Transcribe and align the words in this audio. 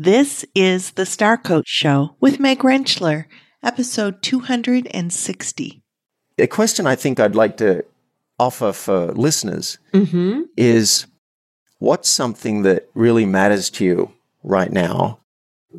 This 0.00 0.44
is 0.54 0.92
the 0.92 1.04
Star 1.04 1.36
Coach 1.36 1.66
Show 1.66 2.14
with 2.20 2.38
Meg 2.38 2.60
Rentschler, 2.60 3.24
episode 3.64 4.22
260. 4.22 5.82
A 6.38 6.46
question 6.46 6.86
I 6.86 6.94
think 6.94 7.18
I'd 7.18 7.34
like 7.34 7.56
to 7.56 7.84
offer 8.38 8.72
for 8.72 9.06
listeners 9.12 9.78
Mm-hmm. 9.92 10.42
is 10.56 11.06
what's 11.78 12.08
something 12.08 12.62
that 12.62 12.88
really 12.94 13.26
matters 13.26 13.70
to 13.70 13.84
you 13.84 14.12
right 14.44 14.70
now 14.70 15.18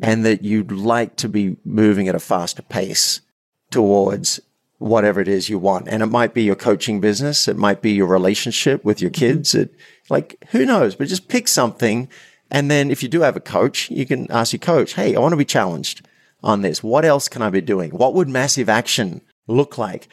and 0.02 0.24
that 0.26 0.42
you'd 0.44 0.70
like 0.70 1.16
to 1.16 1.28
be 1.28 1.56
moving 1.64 2.06
at 2.06 2.14
a 2.14 2.20
faster 2.20 2.62
pace 2.62 3.22
towards 3.70 4.38
whatever 4.76 5.20
it 5.20 5.28
is 5.28 5.48
you 5.48 5.58
want. 5.58 5.88
And 5.88 6.02
it 6.02 6.06
might 6.06 6.34
be 6.34 6.42
your 6.42 6.56
coaching 6.56 7.00
business, 7.00 7.48
it 7.48 7.56
might 7.56 7.80
be 7.80 7.92
your 7.92 8.06
relationship 8.06 8.84
with 8.84 9.00
your 9.00 9.10
kids. 9.10 9.54
It 9.54 9.74
like 10.10 10.36
who 10.50 10.66
knows, 10.66 10.94
but 10.94 11.08
just 11.08 11.28
pick 11.28 11.48
something 11.48 12.08
and 12.50 12.70
then 12.70 12.90
if 12.90 13.02
you 13.02 13.08
do 13.08 13.20
have 13.20 13.36
a 13.36 13.40
coach, 13.40 13.90
you 13.90 14.06
can 14.06 14.30
ask 14.30 14.52
your 14.52 14.60
coach, 14.60 14.94
"Hey, 14.94 15.14
I 15.14 15.20
want 15.20 15.32
to 15.32 15.36
be 15.36 15.44
challenged 15.44 16.06
on 16.42 16.62
this. 16.62 16.82
What 16.82 17.04
else 17.04 17.28
can 17.28 17.42
I 17.42 17.50
be 17.50 17.60
doing? 17.60 17.90
What 17.90 18.14
would 18.14 18.28
massive 18.28 18.68
action 18.68 19.20
look 19.46 19.78
like?" 19.78 20.08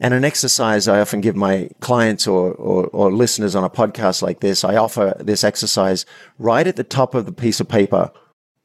And 0.00 0.14
an 0.14 0.24
exercise 0.24 0.86
I 0.86 1.00
often 1.00 1.20
give 1.20 1.34
my 1.34 1.70
clients 1.80 2.26
or, 2.26 2.52
or, 2.52 2.86
or 2.86 3.12
listeners 3.12 3.56
on 3.56 3.64
a 3.64 3.70
podcast 3.70 4.22
like 4.22 4.40
this, 4.40 4.62
I 4.62 4.76
offer 4.76 5.16
this 5.18 5.42
exercise 5.42 6.06
right 6.38 6.66
at 6.66 6.76
the 6.76 6.84
top 6.84 7.14
of 7.14 7.26
the 7.26 7.32
piece 7.32 7.58
of 7.58 7.68
paper. 7.68 8.12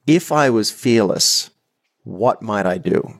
If 0.06 0.32
I 0.32 0.50
was 0.52 0.70
fearless, 0.70 1.50
what 2.04 2.42
might 2.42 2.68
I 2.68 2.78
do? 2.78 3.20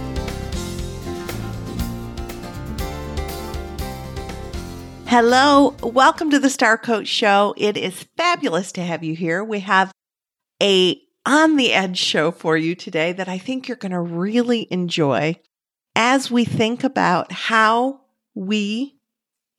Hello, 5.11 5.75
welcome 5.83 6.29
to 6.29 6.39
the 6.39 6.49
Star 6.49 6.77
Coach 6.77 7.09
Show. 7.09 7.53
It 7.57 7.75
is 7.75 8.05
fabulous 8.15 8.71
to 8.71 8.81
have 8.81 9.03
you 9.03 9.13
here. 9.13 9.43
We 9.43 9.59
have 9.59 9.91
a 10.63 11.01
on 11.25 11.57
the 11.57 11.73
edge 11.73 11.97
show 11.97 12.31
for 12.31 12.55
you 12.55 12.75
today 12.75 13.11
that 13.11 13.27
I 13.27 13.37
think 13.37 13.67
you're 13.67 13.75
going 13.75 13.91
to 13.91 13.99
really 13.99 14.69
enjoy 14.71 15.35
as 15.97 16.31
we 16.31 16.45
think 16.45 16.85
about 16.85 17.33
how 17.33 17.99
we 18.35 19.01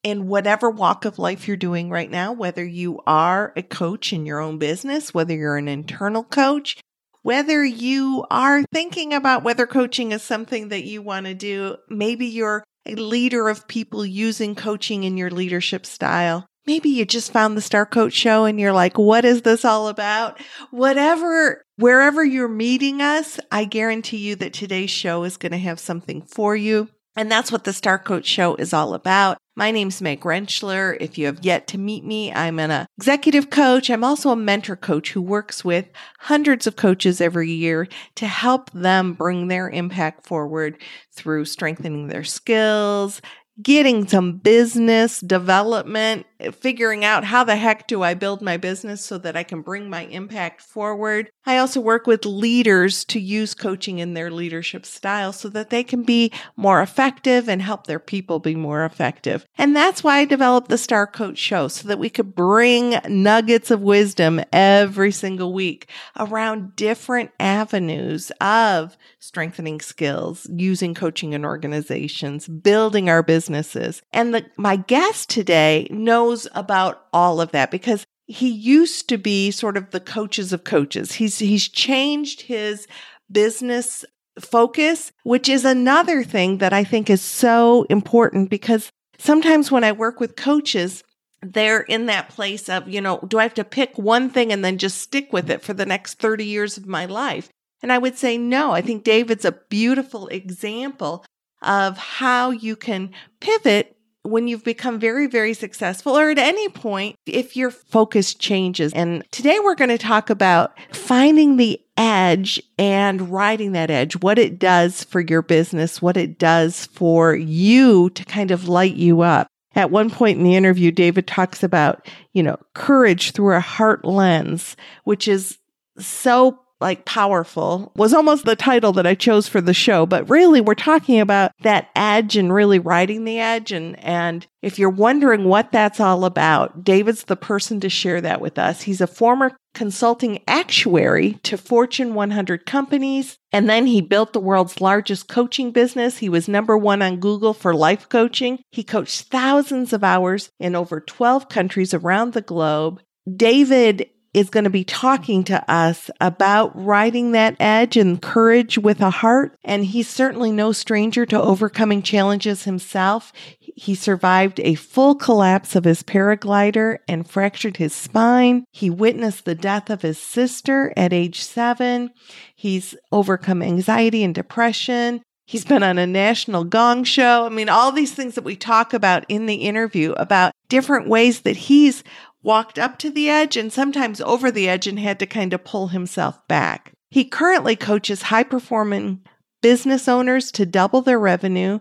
in 0.03 0.27
whatever 0.27 0.71
walk 0.71 1.05
of 1.05 1.19
life 1.19 1.47
you're 1.47 1.59
doing 1.59 1.91
right 1.91 2.11
now, 2.11 2.33
whether 2.33 2.65
you 2.65 3.03
are 3.07 3.53
a 3.55 3.63
coach 3.63 4.11
in 4.11 4.25
your 4.25 4.41
own 4.41 4.57
business, 4.57 5.13
whether 5.13 5.35
you're 5.35 5.59
an 5.59 5.69
internal 5.69 6.25
coach, 6.25 6.81
whether 7.21 7.63
you 7.63 8.25
are 8.31 8.65
thinking 8.73 9.13
about 9.13 9.45
whether 9.45 9.67
coaching 9.67 10.13
is 10.13 10.23
something 10.23 10.71
that 10.71 10.85
you 10.85 11.03
want 11.03 11.27
to 11.27 11.35
do, 11.35 11.77
maybe 11.91 12.25
you're 12.25 12.65
a 12.87 12.95
leader 12.95 13.49
of 13.49 13.69
people 13.69 14.05
using 14.05 14.55
coaching 14.55 15.05
in 15.05 15.17
your 15.17 15.31
leadership 15.31 15.87
style. 15.87 16.47
Maybe 16.67 16.91
you 16.91 17.05
just 17.05 17.33
found 17.33 17.57
the 17.57 17.61
Star 17.61 17.85
Coach 17.85 18.13
show 18.13 18.45
and 18.45 18.61
you're 18.61 18.73
like, 18.73 18.97
what 18.97 19.25
is 19.25 19.43
this 19.43 19.65
all 19.65 19.89
about? 19.89 20.41
Whatever, 20.71 21.65
wherever 21.77 22.25
you're 22.25 22.49
meeting 22.49 23.03
us, 23.03 23.41
I 23.51 23.65
guarantee 23.65 24.19
you 24.19 24.37
that 24.37 24.53
today's 24.53 24.91
show 24.91 25.25
is 25.25 25.37
going 25.37 25.53
to 25.53 25.59
have 25.59 25.81
something 25.81 26.23
for 26.23 26.55
you. 26.55 26.89
And 27.17 27.31
that's 27.31 27.51
what 27.51 27.65
the 27.65 27.73
Star 27.73 27.99
Coach 27.99 28.27
show 28.27 28.55
is 28.55 28.73
all 28.73 28.95
about. 28.95 29.39
My 29.55 29.71
name's 29.71 30.01
Meg 30.01 30.23
Rentschler. 30.23 30.97
If 30.99 31.19
you 31.19 31.27
have 31.27 31.45
yet 31.45 31.67
to 31.69 31.79
meet 31.79 32.05
me, 32.05 32.33
I'm 32.33 32.59
an 32.59 32.87
executive 32.97 33.51
coach. 33.51 33.91
I'm 33.91 34.03
also 34.03 34.31
a 34.31 34.37
mentor 34.37 34.77
coach 34.77 35.13
who 35.13 35.21
works 35.21 35.63
with 35.63 35.91
hundreds 36.21 36.67
of 36.67 36.77
coaches 36.77 37.21
every 37.21 37.51
year 37.51 37.87
to 38.15 38.27
help 38.27 38.71
them 38.71 39.13
bring 39.13 39.49
their 39.49 39.69
impact 39.69 40.27
forward 40.27 40.81
through 41.13 41.45
strengthening 41.45 42.09
their 42.09 42.25
skills, 42.25 43.21
getting 43.61 44.09
some 44.09 44.39
business 44.39 45.21
development, 45.21 46.25
figuring 46.51 47.05
out 47.05 47.25
how 47.25 47.45
the 47.45 47.57
heck 47.57 47.87
do 47.87 48.03
I 48.03 48.15
build 48.15 48.43
my 48.43 48.57
business 48.57 49.05
so 49.05 49.19
that 49.19 49.37
I 49.37 49.43
can 49.43 49.63
bring 49.63 49.89
my 49.89 50.07
impact 50.07 50.61
forward. 50.61 51.31
I 51.45 51.59
also 51.59 51.81
work 51.81 52.07
with 52.07 52.25
leaders 52.25 53.05
to 53.07 53.21
use 53.21 53.55
coaching 53.55 53.99
in 53.99 54.15
their 54.15 54.31
leadership 54.31 54.87
style 54.87 55.33
so 55.33 55.49
that 55.51 55.71
they 55.71 55.85
can 55.85 56.03
be 56.03 56.33
more 56.57 56.83
effective 56.83 57.49
and 57.49 57.61
help 57.61 57.87
their 57.87 57.99
people 57.99 58.39
be 58.39 58.55
more 58.55 58.85
effective. 58.85 59.47
And 59.59 59.75
that's 59.77 60.03
why 60.03 60.19
I 60.19 60.25
developed 60.25 60.69
the 60.69 60.79
Star 60.79 61.07
Coach 61.07 61.39
Show 61.39 61.69
so 61.69 61.89
that 61.89 61.99
we 61.99 62.11
could 62.11 62.35
bring 62.35 62.99
nuggets 63.09 63.71
of 63.71 63.83
wisdom 63.83 64.41
every 64.53 65.13
single 65.13 65.53
week 65.53 65.89
around 66.17 66.77
different 66.77 67.31
avenues 67.39 68.31
of 68.41 68.97
strengthening 69.19 69.81
skills, 69.81 70.49
using 70.51 70.95
coaching 70.95 71.33
in 71.33 71.45
organizations, 71.45 72.49
building 72.49 73.09
our 73.09 73.23
businesses. 73.23 74.03
And 74.13 74.35
the, 74.35 74.47
my 74.57 74.77
guest 74.77 75.31
today 75.31 75.87
knows 75.91 76.32
about 76.55 77.07
all 77.13 77.41
of 77.41 77.53
that 77.53 77.71
because 77.71 78.05
he 78.27 78.49
used 78.49 79.09
to 79.09 79.19
be 79.19 79.51
sort 79.51 79.77
of 79.77 79.91
the 79.91 80.01
coaches 80.01 80.53
of 80.53 80.65
coaches. 80.65 81.13
He's 81.13 81.39
he's 81.39 81.69
changed 81.69 82.43
his 82.43 82.87
business 83.31 84.05
focus, 84.41 85.13
which 85.25 85.49
is 85.49 85.65
another 85.65 86.23
thing 86.23 86.59
that 86.59 86.73
I 86.73 86.85
think 86.85 87.11
is 87.11 87.21
so 87.21 87.85
important 87.91 88.51
because 88.51 88.91
sometimes 89.19 89.71
when 89.71 89.85
I 89.85 89.93
work 89.93 90.21
with 90.21 90.37
coaches, 90.37 91.03
they're 91.43 91.81
in 91.81 92.07
that 92.07 92.29
place 92.29 92.69
of, 92.69 92.89
you 92.89 93.01
know, 93.01 93.19
do 93.27 93.39
I 93.39 93.43
have 93.43 93.55
to 93.55 93.65
pick 93.65 93.99
one 93.99 94.31
thing 94.31 94.53
and 94.53 94.65
then 94.65 94.79
just 94.79 94.99
stick 94.99 95.33
with 95.33 95.51
it 95.51 95.63
for 95.63 95.75
the 95.75 95.87
next 95.87 96.19
30 96.19 96.45
years 96.45 96.77
of 96.77 96.87
my 96.87 97.05
life? 97.05 97.49
And 97.83 97.93
I 97.93 97.99
would 97.99 98.17
say 98.17 98.39
no. 98.39 98.71
I 98.71 98.81
think 98.81 99.03
David's 99.03 99.45
a 99.45 99.59
beautiful 99.69 100.29
example 100.29 101.25
of 101.63 101.99
how 101.99 102.51
you 102.51 102.77
can 102.77 103.11
pivot 103.41 103.97
when 104.23 104.47
you've 104.47 104.65
become 104.65 104.99
very, 104.99 105.27
very 105.27 105.55
successful 105.55 106.17
or 106.17 106.31
at 106.31 106.39
any 106.39 106.69
point 106.69 107.17
if 107.27 107.57
your 107.57 107.71
focus 107.71 108.35
changes. 108.35 108.93
And 108.93 109.25
today 109.31 109.59
we're 109.63 109.75
going 109.75 109.91
to 109.91 109.99
talk 109.99 110.31
about 110.31 110.73
finding 110.93 111.57
the 111.57 111.81
edge 111.97 112.63
and 112.79 113.31
riding 113.31 113.73
that 113.73 113.91
edge, 113.91 114.15
what 114.21 114.39
it 114.39 114.59
does 114.59 115.05
for 115.05 115.21
your 115.21 115.43
business, 115.43 116.01
what 116.01 116.17
it 116.17 116.39
does 116.39 116.87
for 116.87 117.35
you 117.35 118.11
to 118.11 118.25
kind 118.25 118.51
of 118.51 118.69
light 118.69 118.95
you 118.95 119.23
up. 119.23 119.49
At 119.75 119.91
one 119.91 120.11
point 120.11 120.39
in 120.39 120.45
the 120.45 120.55
interview, 120.55 120.91
David 120.91 121.27
talks 121.27 121.63
about, 121.63 122.07
you 122.33 122.43
know, 122.43 122.59
courage 122.75 123.33
through 123.33 123.55
a 123.57 123.61
heart 123.61 124.05
lens, 124.05 124.77
which 125.05 125.27
is 125.27 125.59
so 125.99 126.59
like 126.83 127.07
powerful 127.07 127.93
was 127.97 128.13
almost 128.13 128.45
the 128.45 128.57
title 128.57 128.93
that 128.93 129.07
I 129.07 129.15
chose 129.15 129.49
for 129.49 129.63
the 129.63 129.73
show. 129.73 130.05
But 130.05 130.29
really, 130.29 130.61
we're 130.61 130.75
talking 130.75 131.21
about 131.21 131.53
that 131.63 131.89
edge 131.97 132.37
and 132.37 132.53
really 132.53 132.79
riding 132.79 133.25
the 133.25 133.39
edge. 133.39 133.73
And, 133.73 133.99
and 134.01 134.47
if 134.61 134.79
you're 134.79 134.91
wondering 134.91 135.45
what 135.45 135.73
that's 135.73 136.01
all 136.01 136.27
about, 136.27 136.85
David's 136.85 137.25
the 137.25 137.37
person 137.37 137.81
to 137.81 137.89
share 137.89 138.21
that 138.21 138.41
with 138.41 138.59
us. 138.59 138.83
He's 138.83 139.01
a 139.01 139.07
former 139.07 139.57
consulting 139.75 140.41
actuary 140.47 141.35
to 141.45 141.57
Fortune 141.57 142.15
100 142.15 142.67
companies. 142.67 143.39
And 143.53 143.71
then 143.71 143.87
he 143.87 144.01
built 144.01 144.33
the 144.33 144.41
world's 144.41 144.81
largest 144.81 145.29
coaching 145.29 145.71
business. 145.71 146.19
He 146.19 146.29
was 146.29 146.49
number 146.49 146.77
one 146.77 147.01
on 147.01 147.21
Google 147.21 147.55
for 147.55 147.75
life 147.75 148.09
coaching. 148.09 148.59
He 148.71 148.85
coached 148.85 149.29
thousands 149.29 149.93
of 149.93 150.05
hours 150.05 150.51
in 150.59 150.75
over 150.75 151.01
12 151.01 151.49
countries 151.49 151.95
around 151.95 152.33
the 152.33 152.43
globe. 152.43 153.01
David 153.37 154.09
is 154.35 154.51
going 154.51 154.65
to 154.65 154.71
be 154.71 154.85
talking 154.85 155.45
to 155.45 155.71
us 155.71 156.11
about 156.21 156.73
riding 156.75 157.33
that 157.33 157.57
edge 157.61 157.97
and 157.97 158.23
courage 158.23 158.79
with 158.79 159.01
a 159.01 159.11
heart. 159.11 159.57
And 159.63 159.85
he's 159.85 160.09
certainly 160.09 160.51
no 160.51 160.73
stranger 160.73 161.27
to 161.27 161.41
overcoming 161.41 162.03
challenges 162.03 162.65
himself. 162.65 163.33
He 163.59 163.95
survived 163.95 164.61
a 164.61 164.75
full 164.75 165.15
collapse 165.15 165.77
of 165.77 165.85
his 165.85 166.03
paraglider 166.03 166.99
and 167.07 167.29
fractured 167.29 167.77
his 167.77 167.95
spine. 167.95 168.65
He 168.73 168.89
witnessed 168.89 169.45
the 169.45 169.55
death 169.55 169.91
of 169.91 170.03
his 170.03 170.19
sister 170.19 170.93
at 170.97 171.13
age 171.13 171.43
seven. 171.43 172.11
He's 172.55 172.95
overcome 173.11 173.63
anxiety 173.63 174.25
and 174.25 174.35
depression. 174.35 175.23
He's 175.45 175.65
been 175.65 175.83
on 175.83 175.99
a 175.99 176.07
national 176.07 176.65
gong 176.65 177.05
show. 177.05 177.45
I 177.45 177.49
mean, 177.51 177.69
all 177.69 177.93
these 177.93 178.15
things 178.15 178.37
that 178.37 178.45
we 178.45 178.57
talk 178.57 178.95
about 178.95 179.27
in 179.29 179.47
the 179.47 179.57
interview 179.57 180.13
about 180.13 180.53
different 180.69 181.09
ways 181.09 181.41
that 181.41 181.57
he's 181.57 182.03
walked 182.43 182.79
up 182.79 182.99
to 182.99 183.11
the 183.11 183.29
edge 183.29 183.57
and 183.57 183.73
sometimes 183.73 184.21
over 184.21 184.51
the 184.51 184.69
edge 184.69 184.87
and 184.87 184.99
had 184.99 185.19
to 185.19 185.27
kind 185.27 185.53
of 185.53 185.65
pull 185.65 185.89
himself 185.89 186.47
back. 186.49 186.93
He 187.11 187.25
currently 187.25 187.77
coaches 187.77 188.23
high 188.23 188.45
performing 188.45 189.21
business 189.61 190.09
owners 190.09 190.51
to 190.53 190.67
double 190.67 191.03
their 191.03 191.19
revenue 191.19 191.81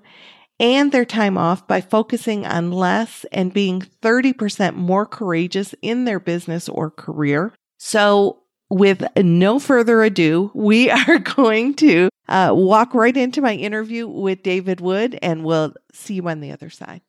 and 0.59 0.91
their 0.91 1.05
time 1.05 1.37
off 1.37 1.67
by 1.67 1.81
focusing 1.81 2.45
on 2.45 2.71
less 2.71 3.25
and 3.31 3.53
being 3.53 3.81
30% 4.01 4.75
more 4.75 5.05
courageous 5.05 5.73
in 5.81 6.05
their 6.05 6.19
business 6.19 6.69
or 6.69 6.91
career. 6.91 7.53
So, 7.79 8.37
with 8.69 9.03
no 9.17 9.59
further 9.59 10.03
ado, 10.03 10.51
we 10.53 10.89
are 11.07 11.17
going 11.17 11.73
to 11.75 12.09
uh, 12.29 12.51
walk 12.53 12.93
right 12.93 13.17
into 13.17 13.41
my 13.41 13.55
interview 13.55 14.07
with 14.07 14.43
David 14.43 14.79
Wood, 14.79 15.17
and 15.21 15.43
we'll 15.43 15.73
see 15.91 16.13
you 16.13 16.29
on 16.29 16.39
the 16.39 16.51
other 16.51 16.69
side. 16.69 17.01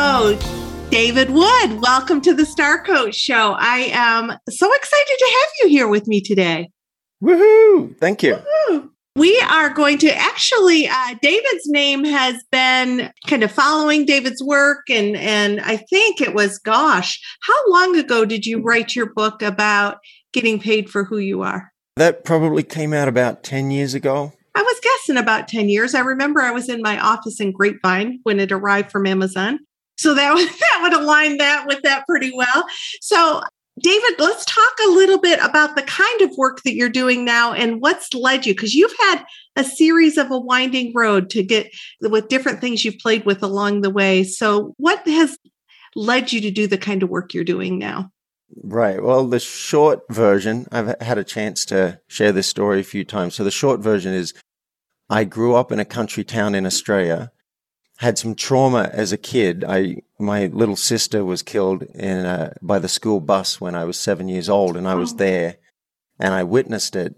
So, 0.00 0.38
David 0.88 1.28
Wood, 1.28 1.82
welcome 1.82 2.22
to 2.22 2.32
the 2.32 2.46
Star 2.46 2.82
Coach 2.82 3.14
Show. 3.14 3.54
I 3.58 3.90
am 3.92 4.32
so 4.48 4.74
excited 4.74 5.16
to 5.18 5.38
have 5.38 5.48
you 5.60 5.68
here 5.68 5.88
with 5.88 6.06
me 6.06 6.22
today. 6.22 6.70
Woohoo! 7.22 7.98
Thank 7.98 8.22
you. 8.22 8.36
Woo-hoo. 8.36 8.92
We 9.14 9.38
are 9.42 9.68
going 9.68 9.98
to 9.98 10.16
actually, 10.16 10.88
uh, 10.88 11.16
David's 11.20 11.66
name 11.66 12.04
has 12.04 12.42
been 12.50 13.12
kind 13.26 13.42
of 13.42 13.52
following 13.52 14.06
David's 14.06 14.42
work. 14.42 14.88
And, 14.88 15.18
and 15.18 15.60
I 15.60 15.76
think 15.76 16.22
it 16.22 16.34
was, 16.34 16.58
gosh, 16.58 17.20
how 17.42 17.70
long 17.70 17.94
ago 17.94 18.24
did 18.24 18.46
you 18.46 18.62
write 18.62 18.96
your 18.96 19.12
book 19.12 19.42
about 19.42 19.98
getting 20.32 20.58
paid 20.58 20.88
for 20.88 21.04
who 21.04 21.18
you 21.18 21.42
are? 21.42 21.72
That 21.96 22.24
probably 22.24 22.62
came 22.62 22.94
out 22.94 23.08
about 23.08 23.42
10 23.42 23.70
years 23.70 23.92
ago. 23.92 24.32
I 24.54 24.62
was 24.62 24.80
guessing 24.82 25.22
about 25.22 25.46
10 25.46 25.68
years. 25.68 25.94
I 25.94 26.00
remember 26.00 26.40
I 26.40 26.52
was 26.52 26.70
in 26.70 26.80
my 26.80 26.98
office 26.98 27.38
in 27.38 27.52
Grapevine 27.52 28.20
when 28.22 28.40
it 28.40 28.50
arrived 28.50 28.90
from 28.90 29.06
Amazon. 29.06 29.58
So 30.00 30.14
that, 30.14 30.34
that 30.60 30.78
would 30.82 30.94
align 30.94 31.36
that 31.38 31.66
with 31.66 31.82
that 31.82 32.06
pretty 32.06 32.32
well. 32.34 32.64
So 33.00 33.42
David, 33.78 34.18
let's 34.18 34.44
talk 34.44 34.72
a 34.86 34.90
little 34.90 35.18
bit 35.18 35.38
about 35.42 35.76
the 35.76 35.82
kind 35.82 36.22
of 36.22 36.36
work 36.36 36.62
that 36.64 36.74
you're 36.74 36.88
doing 36.88 37.24
now 37.24 37.52
and 37.52 37.80
what's 37.80 38.12
led 38.12 38.44
you, 38.44 38.54
because 38.54 38.74
you've 38.74 38.94
had 39.00 39.24
a 39.56 39.64
series 39.64 40.18
of 40.18 40.30
a 40.30 40.38
winding 40.38 40.92
road 40.94 41.30
to 41.30 41.42
get 41.42 41.70
with 42.00 42.28
different 42.28 42.60
things 42.60 42.84
you've 42.84 42.98
played 42.98 43.24
with 43.24 43.42
along 43.42 43.80
the 43.80 43.90
way. 43.90 44.24
So, 44.24 44.74
what 44.76 45.06
has 45.06 45.38
led 45.94 46.32
you 46.32 46.40
to 46.42 46.50
do 46.50 46.66
the 46.66 46.78
kind 46.78 47.02
of 47.02 47.08
work 47.08 47.32
you're 47.32 47.44
doing 47.44 47.78
now? 47.78 48.10
Right. 48.62 49.02
Well, 49.02 49.26
the 49.26 49.40
short 49.40 50.02
version, 50.10 50.66
I've 50.72 51.00
had 51.00 51.18
a 51.18 51.24
chance 51.24 51.64
to 51.66 52.00
share 52.08 52.32
this 52.32 52.48
story 52.48 52.80
a 52.80 52.84
few 52.84 53.04
times. 53.04 53.34
So, 53.34 53.44
the 53.44 53.50
short 53.50 53.80
version 53.80 54.12
is 54.12 54.34
I 55.08 55.24
grew 55.24 55.54
up 55.54 55.72
in 55.72 55.78
a 55.78 55.84
country 55.84 56.24
town 56.24 56.54
in 56.54 56.66
Australia 56.66 57.32
had 58.00 58.18
some 58.18 58.34
trauma 58.34 58.88
as 58.94 59.12
a 59.12 59.18
kid. 59.18 59.62
I 59.62 59.96
my 60.18 60.46
little 60.46 60.76
sister 60.76 61.22
was 61.22 61.42
killed 61.42 61.82
in 61.82 62.24
a, 62.24 62.54
by 62.62 62.78
the 62.78 62.88
school 62.88 63.20
bus 63.20 63.60
when 63.60 63.74
I 63.74 63.84
was 63.84 63.98
seven 63.98 64.26
years 64.26 64.48
old, 64.48 64.76
and 64.76 64.88
I 64.88 64.94
was 64.94 65.12
oh. 65.12 65.16
there, 65.16 65.56
and 66.18 66.32
I 66.32 66.42
witnessed 66.42 66.96
it. 66.96 67.16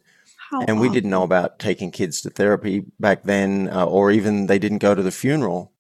How 0.51 0.63
and 0.63 0.81
we 0.81 0.89
didn't 0.89 1.11
know 1.11 1.23
about 1.23 1.61
taking 1.61 1.93
kids 1.93 2.21
to 2.23 2.31
therapy 2.31 2.85
back 2.99 3.23
then, 3.23 3.71
uh, 3.73 3.87
or 3.87 4.11
even 4.11 4.49
they 4.49 4.59
didn't 4.59 4.79
go 4.79 4.95
to 4.95 5.03
the 5.03 5.13
funeral. 5.13 5.73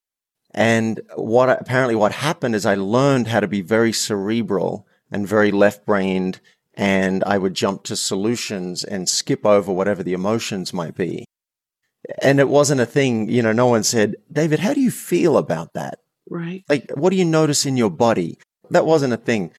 And 0.55 1.01
what 1.17 1.49
apparently 1.49 1.97
what 1.97 2.13
happened 2.13 2.55
is 2.55 2.65
I 2.65 2.77
learned 2.77 3.27
how 3.27 3.41
to 3.41 3.49
be 3.49 3.61
very 3.61 3.93
cerebral 3.93 4.87
and 5.11 5.27
very 5.27 5.51
left 5.51 5.85
brained, 5.85 6.41
and 6.75 7.25
I 7.25 7.39
would 7.39 7.55
jump 7.55 7.83
to 7.85 7.97
solutions 7.97 8.85
and 8.85 9.09
skip 9.09 9.45
over 9.45 9.73
whatever 9.73 10.05
the 10.05 10.13
emotions 10.13 10.73
might 10.73 10.95
be 10.95 11.25
and 12.23 12.41
it 12.41 12.49
wasn't 12.49 12.81
a 12.81 12.87
thing, 12.87 13.29
you 13.29 13.43
know, 13.43 13.53
no 13.53 13.67
one 13.67 13.83
said, 13.83 14.17
David, 14.31 14.61
how 14.61 14.75
do 14.75 14.81
you 14.81 14.91
feel 14.91 15.37
about 15.37 15.73
that? 15.75 15.99
Right. 16.29 16.65
Like, 16.69 16.91
what 16.95 17.11
do 17.11 17.17
you 17.17 17.25
notice 17.25 17.67
in 17.67 17.77
your 17.77 17.91
body? 17.91 18.39
That 18.71 18.87
wasn't 18.87 19.13
a 19.13 19.19
thing. 19.19 19.53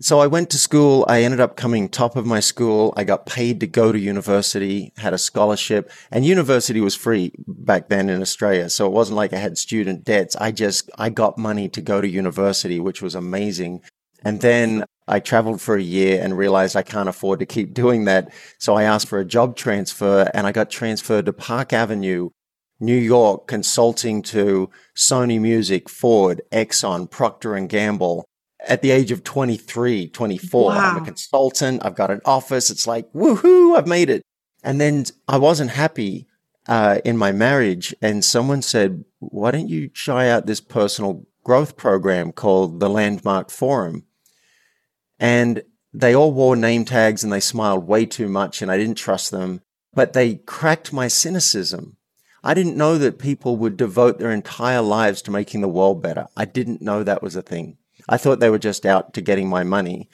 So 0.00 0.20
I 0.20 0.26
went 0.26 0.50
to 0.50 0.58
school. 0.58 1.06
I 1.08 1.22
ended 1.22 1.40
up 1.40 1.56
coming 1.56 1.88
top 1.88 2.16
of 2.16 2.26
my 2.26 2.40
school. 2.40 2.92
I 2.96 3.04
got 3.04 3.24
paid 3.24 3.60
to 3.60 3.66
go 3.66 3.92
to 3.92 3.98
university, 3.98 4.92
had 4.98 5.14
a 5.14 5.18
scholarship, 5.18 5.90
and 6.10 6.24
university 6.24 6.80
was 6.80 6.94
free 6.94 7.32
back 7.46 7.88
then 7.88 8.10
in 8.10 8.20
Australia. 8.20 8.68
So 8.68 8.86
it 8.86 8.92
wasn't 8.92 9.16
like 9.16 9.32
I 9.32 9.38
had 9.38 9.56
student 9.56 10.04
debts. 10.04 10.36
I 10.36 10.52
just, 10.52 10.90
I 10.98 11.08
got 11.08 11.38
money 11.38 11.68
to 11.70 11.80
go 11.80 12.02
to 12.02 12.08
university, 12.08 12.78
which 12.78 13.00
was 13.00 13.14
amazing. 13.14 13.80
And 14.26 14.40
then 14.40 14.84
I 15.06 15.20
traveled 15.20 15.60
for 15.60 15.76
a 15.76 15.82
year 15.82 16.20
and 16.20 16.36
realized 16.36 16.74
I 16.74 16.82
can't 16.82 17.08
afford 17.08 17.38
to 17.38 17.46
keep 17.46 17.72
doing 17.72 18.06
that. 18.06 18.34
So 18.58 18.74
I 18.74 18.82
asked 18.82 19.06
for 19.06 19.20
a 19.20 19.24
job 19.24 19.54
transfer 19.54 20.28
and 20.34 20.48
I 20.48 20.50
got 20.50 20.68
transferred 20.68 21.26
to 21.26 21.32
Park 21.32 21.72
Avenue, 21.72 22.30
New 22.80 22.96
York, 22.96 23.46
consulting 23.46 24.22
to 24.22 24.68
Sony 24.96 25.40
Music, 25.40 25.88
Ford, 25.88 26.42
Exxon, 26.50 27.08
Procter 27.08 27.54
and 27.54 27.68
Gamble. 27.68 28.24
At 28.66 28.82
the 28.82 28.90
age 28.90 29.12
of 29.12 29.22
23, 29.22 30.08
24, 30.08 30.64
wow. 30.64 30.76
I'm 30.76 31.02
a 31.02 31.04
consultant. 31.04 31.86
I've 31.86 31.94
got 31.94 32.10
an 32.10 32.20
office. 32.24 32.68
It's 32.68 32.88
like, 32.88 33.08
woohoo, 33.12 33.78
I've 33.78 33.86
made 33.86 34.10
it. 34.10 34.22
And 34.64 34.80
then 34.80 35.04
I 35.28 35.36
wasn't 35.36 35.70
happy 35.70 36.26
uh, 36.66 36.98
in 37.04 37.16
my 37.16 37.30
marriage. 37.30 37.94
And 38.02 38.24
someone 38.24 38.62
said, 38.62 39.04
why 39.20 39.52
don't 39.52 39.68
you 39.68 39.86
try 39.88 40.28
out 40.28 40.46
this 40.46 40.60
personal 40.60 41.24
growth 41.44 41.76
program 41.76 42.32
called 42.32 42.80
the 42.80 42.90
Landmark 42.90 43.52
Forum? 43.52 44.02
And 45.18 45.62
they 45.92 46.14
all 46.14 46.32
wore 46.32 46.56
name 46.56 46.84
tags 46.84 47.24
and 47.24 47.32
they 47.32 47.40
smiled 47.40 47.86
way 47.86 48.04
too 48.06 48.28
much 48.28 48.60
and 48.60 48.70
I 48.70 48.76
didn't 48.76 48.96
trust 48.96 49.30
them, 49.30 49.62
but 49.94 50.12
they 50.12 50.36
cracked 50.36 50.92
my 50.92 51.08
cynicism. 51.08 51.96
I 52.44 52.54
didn't 52.54 52.76
know 52.76 52.98
that 52.98 53.18
people 53.18 53.56
would 53.56 53.76
devote 53.76 54.18
their 54.18 54.30
entire 54.30 54.82
lives 54.82 55.22
to 55.22 55.30
making 55.30 55.62
the 55.62 55.68
world 55.68 56.02
better. 56.02 56.26
I 56.36 56.44
didn't 56.44 56.82
know 56.82 57.02
that 57.02 57.22
was 57.22 57.34
a 57.34 57.42
thing. 57.42 57.78
I 58.08 58.18
thought 58.18 58.40
they 58.40 58.50
were 58.50 58.58
just 58.58 58.86
out 58.86 59.14
to 59.14 59.20
getting 59.20 59.48
my 59.48 59.64
money. 59.64 60.08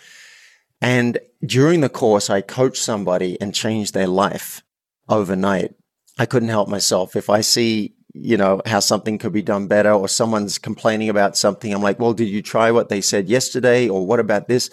And 0.81 1.19
during 1.45 1.81
the 1.81 1.89
course, 1.89 2.31
I 2.31 2.41
coached 2.41 2.83
somebody 2.83 3.41
and 3.41 3.55
changed 3.55 3.93
their 3.93 4.07
life 4.07 4.63
overnight. 5.09 5.75
I 6.19 6.27
couldn't 6.27 6.49
help 6.49 6.69
myself. 6.69 7.17
If 7.17 7.29
I 7.29 7.41
see, 7.41 7.95
you 8.15 8.37
know, 8.37 8.61
how 8.67 8.81
something 8.81 9.19
could 9.19 9.33
be 9.33 9.43
done 9.43 9.67
better 9.67 9.93
or 9.93 10.09
someone's 10.09 10.59
complaining 10.59 11.09
about 11.09 11.37
something, 11.37 11.73
I'm 11.73 11.83
like, 11.83 11.99
well, 11.99 12.13
did 12.13 12.29
you 12.29 12.43
try 12.43 12.71
what 12.71 12.89
they 12.89 13.01
said 13.01 13.29
yesterday? 13.29 13.89
Or 13.89 14.07
what 14.07 14.21
about 14.21 14.49
this? 14.49 14.71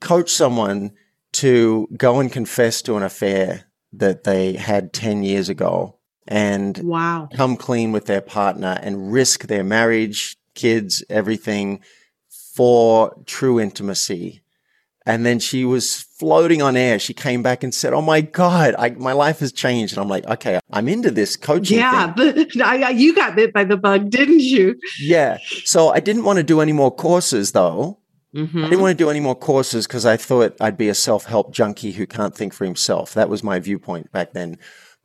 coach 0.00 0.30
someone 0.30 0.92
to 1.32 1.88
go 1.96 2.18
and 2.18 2.32
confess 2.32 2.82
to 2.82 2.96
an 2.96 3.02
affair 3.02 3.66
that 3.92 4.24
they 4.24 4.54
had 4.54 4.92
10 4.92 5.22
years 5.22 5.48
ago 5.48 5.98
and 6.26 6.78
wow. 6.78 7.28
come 7.34 7.56
clean 7.56 7.92
with 7.92 8.06
their 8.06 8.20
partner 8.20 8.78
and 8.82 9.12
risk 9.12 9.46
their 9.46 9.64
marriage, 9.64 10.36
kids, 10.54 11.04
everything 11.08 11.80
for 12.28 13.14
true 13.26 13.60
intimacy. 13.60 14.42
And 15.06 15.24
then 15.24 15.38
she 15.38 15.64
was 15.64 16.06
floating 16.20 16.60
on 16.60 16.76
air. 16.76 16.98
She 16.98 17.14
came 17.14 17.42
back 17.42 17.64
and 17.64 17.74
said, 17.74 17.94
"Oh 17.94 18.02
my 18.02 18.20
God, 18.20 18.74
I, 18.78 18.90
my 18.90 19.12
life 19.12 19.40
has 19.40 19.52
changed." 19.52 19.94
And 19.94 20.02
I'm 20.02 20.08
like, 20.08 20.26
"Okay, 20.26 20.60
I'm 20.70 20.86
into 20.86 21.10
this 21.10 21.34
coaching." 21.34 21.78
Yeah, 21.78 22.14
I, 22.62 22.90
you 22.90 23.14
got 23.14 23.34
bit 23.34 23.54
by 23.54 23.64
the 23.64 23.78
bug, 23.78 24.10
didn't 24.10 24.42
you? 24.42 24.78
Yeah. 25.00 25.38
So 25.64 25.88
I 25.88 26.00
didn't 26.00 26.24
want 26.24 26.36
to 26.36 26.42
do 26.42 26.60
any 26.60 26.72
more 26.72 26.94
courses, 26.94 27.52
though. 27.52 27.98
Mm-hmm. 28.34 28.64
I 28.64 28.68
didn't 28.68 28.82
want 28.82 28.96
to 28.96 29.04
do 29.04 29.10
any 29.10 29.18
more 29.18 29.34
courses 29.34 29.86
because 29.86 30.06
I 30.06 30.16
thought 30.16 30.56
I'd 30.60 30.76
be 30.76 30.88
a 30.88 30.94
self 30.94 31.24
help 31.24 31.52
junkie 31.52 31.92
who 31.92 32.06
can't 32.06 32.34
think 32.34 32.52
for 32.52 32.64
himself. 32.64 33.14
That 33.14 33.30
was 33.30 33.42
my 33.42 33.58
viewpoint 33.58 34.12
back 34.12 34.34
then. 34.34 34.58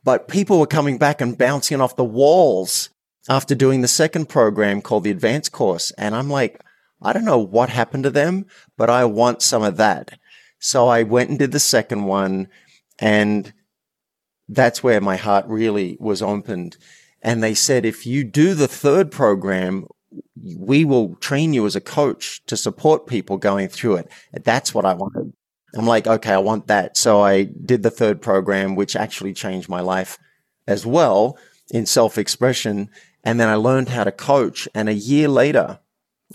But 0.04 0.28
people 0.28 0.60
were 0.60 0.66
coming 0.66 0.98
back 0.98 1.20
and 1.20 1.36
bouncing 1.36 1.80
off 1.80 1.96
the 1.96 2.04
walls 2.04 2.90
after 3.28 3.56
doing 3.56 3.80
the 3.80 3.88
second 3.88 4.28
program 4.28 4.80
called 4.82 5.02
the 5.02 5.10
advanced 5.10 5.50
course. 5.50 5.90
And 5.92 6.14
I'm 6.14 6.30
like, 6.30 6.60
I 7.02 7.12
don't 7.12 7.24
know 7.24 7.38
what 7.38 7.68
happened 7.68 8.04
to 8.04 8.10
them, 8.10 8.46
but 8.76 8.88
I 8.88 9.04
want 9.04 9.42
some 9.42 9.62
of 9.62 9.76
that. 9.78 10.18
So 10.58 10.88
I 10.88 11.02
went 11.02 11.30
and 11.30 11.38
did 11.38 11.52
the 11.52 11.60
second 11.60 12.04
one. 12.04 12.48
And 12.98 13.52
that's 14.48 14.82
where 14.82 15.00
my 15.00 15.16
heart 15.16 15.46
really 15.46 15.96
was 16.00 16.22
opened. 16.22 16.76
And 17.22 17.42
they 17.42 17.54
said, 17.54 17.84
if 17.84 18.06
you 18.06 18.24
do 18.24 18.54
the 18.54 18.68
third 18.68 19.10
program, 19.10 19.86
we 20.56 20.84
will 20.84 21.16
train 21.16 21.52
you 21.52 21.66
as 21.66 21.76
a 21.76 21.80
coach 21.80 22.44
to 22.46 22.56
support 22.56 23.06
people 23.06 23.36
going 23.36 23.68
through 23.68 23.96
it. 23.96 24.10
That's 24.32 24.72
what 24.74 24.84
I 24.84 24.94
wanted. 24.94 25.32
I'm 25.74 25.86
like, 25.86 26.06
okay, 26.06 26.32
I 26.32 26.38
want 26.38 26.68
that. 26.68 26.96
So 26.96 27.20
I 27.20 27.44
did 27.44 27.82
the 27.82 27.90
third 27.90 28.22
program, 28.22 28.76
which 28.76 28.96
actually 28.96 29.34
changed 29.34 29.68
my 29.68 29.80
life 29.80 30.18
as 30.66 30.86
well 30.86 31.38
in 31.70 31.84
self 31.86 32.16
expression. 32.16 32.90
And 33.24 33.40
then 33.40 33.48
I 33.48 33.56
learned 33.56 33.88
how 33.88 34.04
to 34.04 34.12
coach. 34.12 34.68
And 34.74 34.88
a 34.88 34.94
year 34.94 35.28
later, 35.28 35.80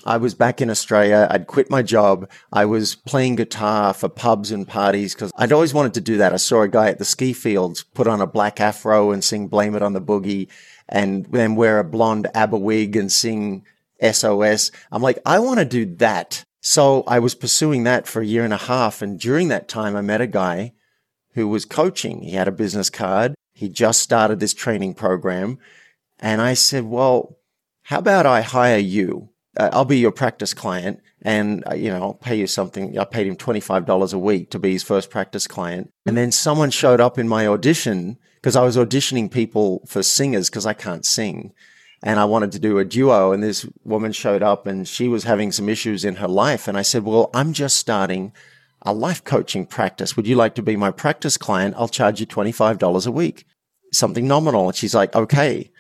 I 0.06 0.18
was 0.18 0.34
back 0.34 0.62
in 0.62 0.70
Australia. 0.70 1.28
I'd 1.30 1.48
quit 1.48 1.70
my 1.70 1.82
job. 1.82 2.30
I 2.52 2.66
was 2.66 2.96
playing 2.96 3.36
guitar 3.36 3.94
for 3.94 4.08
pubs 4.08 4.52
and 4.52 4.68
parties 4.68 5.14
because 5.14 5.32
I'd 5.36 5.52
always 5.52 5.74
wanted 5.74 5.94
to 5.96 6.02
do 6.02 6.18
that. 6.18 6.34
I 6.34 6.38
saw 6.38 6.62
a 6.62 6.68
guy 6.68 6.90
at 6.90 6.98
the 6.98 7.06
ski 7.06 7.34
fields 7.34 7.84
put 7.84 8.08
on 8.08 8.22
a 8.22 8.28
black 8.28 8.62
afro 8.62 9.12
and 9.12 9.24
sing 9.24 9.48
Blame 9.48 9.76
It 9.76 9.82
on 9.82 9.94
the 9.94 10.02
Boogie 10.02 10.48
and 10.88 11.26
then 11.28 11.56
wear 11.56 11.80
a 11.80 11.84
blonde 11.84 12.28
ABBA 12.34 12.58
wig 12.58 12.96
and 12.96 13.12
sing 13.12 13.66
SOS. 14.02 14.72
I'm 14.92 15.02
like, 15.02 15.20
I 15.26 15.40
want 15.40 15.60
to 15.60 15.66
do 15.66 15.86
that. 15.98 16.44
So 16.62 17.04
I 17.08 17.20
was 17.20 17.36
pursuing 17.36 17.84
that 17.84 18.08
for 18.08 18.22
a 18.22 18.26
year 18.26 18.46
and 18.46 18.54
a 18.54 18.58
half. 18.58 19.02
And 19.02 19.20
during 19.20 19.50
that 19.50 19.68
time, 19.68 19.96
I 19.96 20.02
met 20.02 20.22
a 20.22 20.28
guy 20.28 20.74
who 21.34 21.48
was 21.48 21.66
coaching. 21.66 22.22
He 22.22 22.32
had 22.32 22.48
a 22.48 22.52
business 22.52 22.90
card. 22.90 23.36
He 23.54 23.68
just 23.68 24.00
started 24.00 24.40
this 24.40 24.54
training 24.54 24.94
program. 24.94 25.60
And 26.20 26.42
I 26.42 26.54
said, 26.54 26.86
well, 26.86 27.38
how 27.84 28.00
about 28.00 28.26
I 28.26 28.42
hire 28.42 28.78
you? 28.78 29.31
Uh, 29.58 29.70
I'll 29.74 29.86
be 29.86 30.00
your 30.00 30.12
practice 30.12 30.54
client 30.54 31.02
and, 31.24 31.64
uh, 31.70 31.74
you 31.74 31.90
know, 31.90 32.02
I'll 32.02 32.14
pay 32.14 32.36
you 32.36 32.48
something. 32.48 32.98
I 32.98 33.04
paid 33.04 33.28
him 33.28 33.36
$25 33.36 34.14
a 34.14 34.18
week 34.20 34.50
to 34.52 34.60
be 34.60 34.72
his 34.72 34.84
first 34.84 35.10
practice 35.10 35.46
client. 35.48 35.92
And 36.06 36.16
then 36.16 36.32
someone 36.32 36.72
showed 36.72 37.02
up 37.02 37.20
in 37.20 37.28
my 37.28 37.46
audition 37.48 38.18
because 38.36 38.56
I 38.56 38.64
was 38.64 38.78
auditioning 38.78 39.30
people 39.30 39.84
for 39.88 40.04
singers 40.04 40.50
because 40.50 40.66
I 40.66 40.74
can't 40.74 41.06
sing. 41.06 41.54
and 42.04 42.20
I 42.20 42.26
wanted 42.26 42.52
to 42.54 42.60
do 42.60 42.80
a 42.80 42.86
duo. 42.86 43.32
And 43.32 43.44
this 43.44 43.68
woman 43.84 44.12
showed 44.12 44.42
up 44.42 44.66
and 44.68 44.88
she 44.88 45.08
was 45.08 45.24
having 45.24 45.52
some 45.52 45.70
issues 45.70 46.04
in 46.04 46.16
her 46.16 46.28
life. 46.28 46.68
And 46.68 46.78
I 46.78 46.82
said, 46.82 47.04
Well, 47.04 47.30
I'm 47.34 47.54
just 47.54 47.76
starting 47.78 48.34
a 48.82 48.94
life 48.94 49.24
coaching 49.24 49.66
practice. 49.68 50.16
Would 50.18 50.28
you 50.28 50.36
like 50.36 50.56
to 50.56 50.64
be 50.64 50.76
my 50.76 50.92
practice 50.92 51.38
client? 51.38 51.76
I'll 51.78 51.88
charge 51.88 52.20
you 52.20 52.26
$25 52.26 53.06
a 53.08 53.12
week, 53.12 53.46
something 53.94 54.28
nominal. 54.28 54.68
And 54.70 54.76
she's 54.76 54.96
like, 54.96 55.16
Okay. 55.16 55.71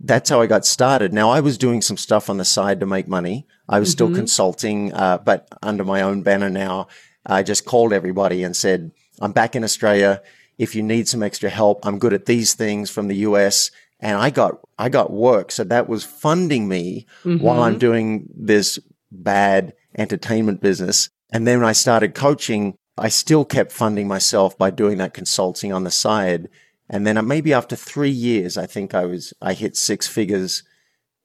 That's 0.00 0.30
how 0.30 0.40
I 0.40 0.46
got 0.46 0.64
started. 0.64 1.12
Now 1.12 1.30
I 1.30 1.40
was 1.40 1.58
doing 1.58 1.82
some 1.82 1.96
stuff 1.96 2.30
on 2.30 2.36
the 2.36 2.44
side 2.44 2.80
to 2.80 2.86
make 2.86 3.08
money. 3.08 3.46
I 3.68 3.80
was 3.80 3.88
mm-hmm. 3.88 3.92
still 3.92 4.14
consulting, 4.14 4.92
uh, 4.92 5.18
but 5.18 5.48
under 5.62 5.84
my 5.84 6.02
own 6.02 6.22
banner 6.22 6.50
now. 6.50 6.88
I 7.26 7.42
just 7.42 7.64
called 7.64 7.92
everybody 7.92 8.42
and 8.42 8.56
said, 8.56 8.92
I'm 9.20 9.32
back 9.32 9.54
in 9.54 9.64
Australia. 9.64 10.22
If 10.56 10.74
you 10.74 10.82
need 10.82 11.08
some 11.08 11.22
extra 11.22 11.50
help, 11.50 11.84
I'm 11.84 11.98
good 11.98 12.12
at 12.12 12.26
these 12.26 12.54
things 12.54 12.90
from 12.90 13.08
the 13.08 13.16
US 13.16 13.70
and 14.00 14.16
I 14.16 14.30
got 14.30 14.60
I 14.78 14.88
got 14.88 15.12
work. 15.12 15.50
So 15.50 15.64
that 15.64 15.88
was 15.88 16.04
funding 16.04 16.68
me 16.68 17.06
mm-hmm. 17.24 17.42
while 17.42 17.62
I'm 17.62 17.78
doing 17.78 18.28
this 18.34 18.78
bad 19.10 19.74
entertainment 19.96 20.60
business. 20.60 21.10
And 21.30 21.46
then 21.46 21.60
when 21.60 21.68
I 21.68 21.72
started 21.72 22.14
coaching, 22.14 22.76
I 22.96 23.08
still 23.08 23.44
kept 23.44 23.72
funding 23.72 24.08
myself 24.08 24.56
by 24.56 24.70
doing 24.70 24.98
that 24.98 25.14
consulting 25.14 25.72
on 25.72 25.84
the 25.84 25.90
side. 25.90 26.48
And 26.90 27.06
then 27.06 27.26
maybe 27.26 27.52
after 27.52 27.76
three 27.76 28.10
years, 28.10 28.56
I 28.56 28.66
think 28.66 28.94
I 28.94 29.04
was 29.04 29.34
I 29.40 29.52
hit 29.52 29.76
six 29.76 30.06
figures 30.06 30.62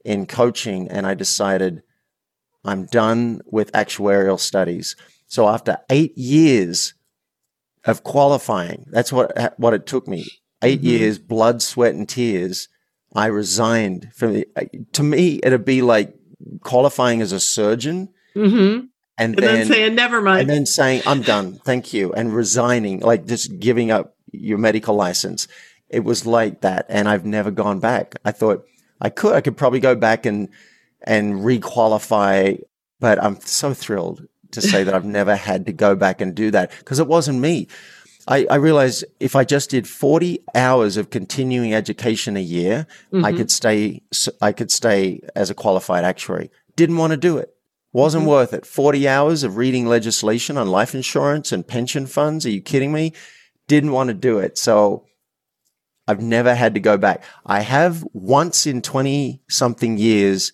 in 0.03 0.25
coaching, 0.25 0.89
and 0.89 1.07
I 1.07 1.13
decided 1.13 1.83
I'm 2.65 2.85
done 2.85 3.41
with 3.45 3.71
actuarial 3.71 4.39
studies. 4.39 4.95
So 5.27 5.47
after 5.47 5.77
eight 5.89 6.17
years 6.17 6.93
of 7.85 8.03
qualifying, 8.03 8.85
that's 8.89 9.13
what 9.13 9.53
what 9.57 9.73
it 9.73 9.85
took 9.85 10.07
me 10.07 10.25
8 10.63 10.79
mm-hmm. 10.79 10.87
years, 10.87 11.19
blood, 11.19 11.61
sweat, 11.61 11.93
and 11.93 12.07
tears, 12.07 12.69
I 13.13 13.27
resigned 13.27 14.11
from 14.15 14.33
the. 14.33 14.47
To 14.93 15.03
me, 15.03 15.39
it'd 15.43 15.65
be 15.65 15.81
like 15.81 16.15
qualifying 16.61 17.21
as 17.21 17.31
a 17.31 17.39
surgeon. 17.39 18.09
Mm-hmm. 18.35 18.85
And, 19.15 19.35
and 19.35 19.35
then, 19.35 19.55
then, 19.55 19.67
saying, 19.67 19.95
never 19.95 20.21
mind. 20.21 20.41
And 20.41 20.49
then 20.49 20.65
saying, 20.65 21.03
I'm 21.05 21.21
done. 21.21 21.59
Thank 21.63 21.93
you. 21.93 22.13
And 22.13 22.33
resigning, 22.33 23.01
like 23.01 23.27
just 23.27 23.59
giving 23.59 23.91
up 23.91 24.12
your 24.33 24.57
medical 24.57 24.95
license. 24.95 25.47
It 25.89 26.03
was 26.03 26.25
like 26.25 26.61
that. 26.61 26.85
And 26.89 27.07
I've 27.07 27.25
never 27.25 27.51
gone 27.51 27.79
back. 27.79 28.15
I 28.25 28.31
thought 28.31 28.65
I 28.99 29.09
could, 29.09 29.35
I 29.35 29.41
could 29.41 29.57
probably 29.57 29.79
go 29.79 29.95
back 29.95 30.25
and, 30.25 30.49
and 31.03 31.35
requalify, 31.35 32.61
but 32.99 33.23
I'm 33.23 33.39
so 33.41 33.73
thrilled 33.73 34.27
to 34.51 34.61
say 34.61 34.83
that 34.83 34.93
I've 34.93 35.05
never 35.05 35.35
had 35.35 35.65
to 35.65 35.73
go 35.73 35.95
back 35.95 36.21
and 36.21 36.33
do 36.33 36.51
that 36.51 36.71
because 36.79 36.99
it 36.99 37.07
wasn't 37.07 37.39
me. 37.39 37.67
I, 38.27 38.47
I 38.49 38.55
realized 38.55 39.03
if 39.19 39.35
I 39.35 39.43
just 39.43 39.69
did 39.69 39.87
40 39.87 40.39
hours 40.55 40.95
of 40.97 41.09
continuing 41.09 41.73
education 41.73 42.37
a 42.37 42.41
year, 42.41 42.87
mm-hmm. 43.11 43.25
I 43.25 43.33
could 43.33 43.51
stay, 43.51 44.01
I 44.41 44.53
could 44.53 44.71
stay 44.71 45.21
as 45.35 45.49
a 45.49 45.55
qualified 45.55 46.05
actuary. 46.05 46.49
Didn't 46.75 46.97
want 46.97 47.11
to 47.11 47.17
do 47.17 47.37
it. 47.37 47.53
Wasn't 47.91 48.21
mm-hmm. 48.21 48.31
worth 48.31 48.53
it. 48.53 48.65
40 48.65 49.07
hours 49.07 49.43
of 49.43 49.57
reading 49.57 49.87
legislation 49.87 50.57
on 50.57 50.67
life 50.67 50.95
insurance 50.95 51.51
and 51.51 51.67
pension 51.67 52.05
funds. 52.07 52.45
Are 52.45 52.49
you 52.49 52.61
kidding 52.61 52.93
me? 52.93 53.13
Didn't 53.67 53.91
want 53.91 54.09
to 54.09 54.13
do 54.13 54.39
it. 54.39 54.57
So 54.57 55.05
I've 56.07 56.21
never 56.21 56.53
had 56.53 56.73
to 56.73 56.79
go 56.79 56.97
back. 56.97 57.23
I 57.45 57.61
have 57.61 58.05
once 58.13 58.65
in 58.65 58.81
20 58.81 59.41
something 59.49 59.97
years 59.97 60.51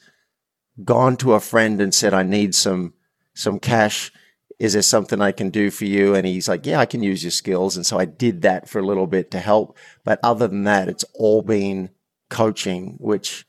gone 0.84 1.18
to 1.18 1.34
a 1.34 1.40
friend 1.40 1.82
and 1.82 1.94
said, 1.94 2.14
I 2.14 2.24
need 2.24 2.56
some, 2.56 2.94
some 3.34 3.60
cash 3.60 4.12
is 4.60 4.74
there 4.74 4.82
something 4.82 5.22
I 5.22 5.32
can 5.32 5.50
do 5.50 5.72
for 5.72 5.86
you? 5.86 6.14
And 6.14 6.28
he's 6.28 6.50
like, 6.50 6.66
yeah, 6.66 6.80
I 6.80 6.86
can 6.86 7.02
use 7.02 7.24
your 7.24 7.32
skills. 7.32 7.78
And 7.78 7.86
so 7.86 7.98
I 7.98 8.04
did 8.04 8.42
that 8.42 8.68
for 8.68 8.80
a 8.80 8.86
little 8.86 9.08
bit 9.08 9.32
to 9.32 9.40
help. 9.40 9.78
But 10.04 10.20
other 10.22 10.50
than 10.50 10.66
that, 10.66 10.90
it's 10.90 11.06
all 11.16 11.42
been 11.42 11.92
coaching, 12.30 12.98
which 13.00 13.46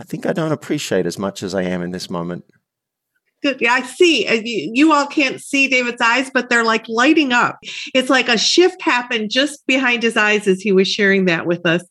I 0.00 0.04
think 0.04 0.26
I 0.26 0.32
don't 0.32 0.52
appreciate 0.52 1.06
as 1.06 1.18
much 1.18 1.44
as 1.44 1.54
I 1.54 1.62
am 1.62 1.80
in 1.80 1.92
this 1.92 2.10
moment. 2.10 2.44
Good. 3.42 3.60
Yeah, 3.60 3.74
I 3.74 3.82
see. 3.82 4.26
Uh, 4.26 4.40
you 4.44 4.92
all 4.92 5.06
can't 5.06 5.40
see 5.40 5.68
David's 5.68 6.00
eyes, 6.00 6.30
but 6.32 6.50
they're 6.50 6.64
like 6.64 6.88
lighting 6.88 7.32
up. 7.32 7.58
It's 7.94 8.10
like 8.10 8.28
a 8.28 8.36
shift 8.36 8.82
happened 8.82 9.30
just 9.30 9.64
behind 9.66 10.02
his 10.02 10.16
eyes 10.16 10.48
as 10.48 10.60
he 10.60 10.72
was 10.72 10.88
sharing 10.88 11.26
that 11.26 11.46
with 11.46 11.64
us. 11.64 11.82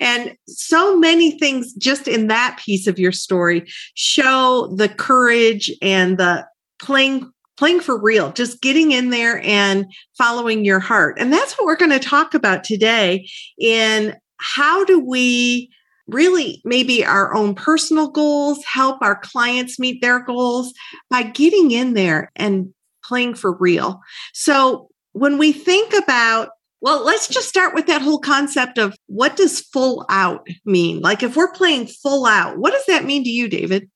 And 0.00 0.34
so 0.48 0.98
many 0.98 1.38
things 1.38 1.72
just 1.74 2.08
in 2.08 2.26
that 2.26 2.58
piece 2.64 2.88
of 2.88 2.98
your 2.98 3.12
story 3.12 3.64
show 3.94 4.74
the 4.76 4.88
courage 4.88 5.70
and 5.80 6.18
the 6.18 6.44
playing 6.80 7.30
playing 7.56 7.80
for 7.80 7.98
real, 7.98 8.32
just 8.32 8.60
getting 8.60 8.92
in 8.92 9.10
there 9.10 9.40
and 9.42 9.86
following 10.18 10.64
your 10.64 10.80
heart. 10.80 11.16
And 11.18 11.32
that's 11.32 11.56
what 11.56 11.66
we're 11.66 11.76
going 11.76 11.90
to 11.90 11.98
talk 11.98 12.34
about 12.34 12.64
today 12.64 13.28
in 13.58 14.14
how 14.38 14.84
do 14.84 15.00
we 15.00 15.70
really 16.08 16.60
maybe 16.64 17.04
our 17.04 17.34
own 17.34 17.54
personal 17.54 18.08
goals, 18.08 18.62
help 18.64 18.98
our 19.02 19.16
clients 19.16 19.78
meet 19.78 20.00
their 20.00 20.20
goals 20.20 20.72
by 21.10 21.22
getting 21.22 21.70
in 21.70 21.94
there 21.94 22.30
and 22.36 22.72
playing 23.04 23.34
for 23.34 23.56
real. 23.56 24.00
So 24.32 24.88
when 25.12 25.38
we 25.38 25.52
think 25.52 25.92
about 25.92 26.50
well, 26.82 27.04
let's 27.04 27.26
just 27.26 27.48
start 27.48 27.74
with 27.74 27.86
that 27.86 28.02
whole 28.02 28.18
concept 28.18 28.76
of 28.76 28.96
what 29.06 29.34
does 29.34 29.60
full 29.60 30.04
out 30.10 30.46
mean? 30.66 31.00
Like 31.00 31.22
if 31.22 31.34
we're 31.34 31.50
playing 31.50 31.86
full 31.86 32.26
out, 32.26 32.58
what 32.58 32.72
does 32.72 32.84
that 32.86 33.04
mean 33.04 33.24
to 33.24 33.30
you, 33.30 33.48
David? 33.48 33.88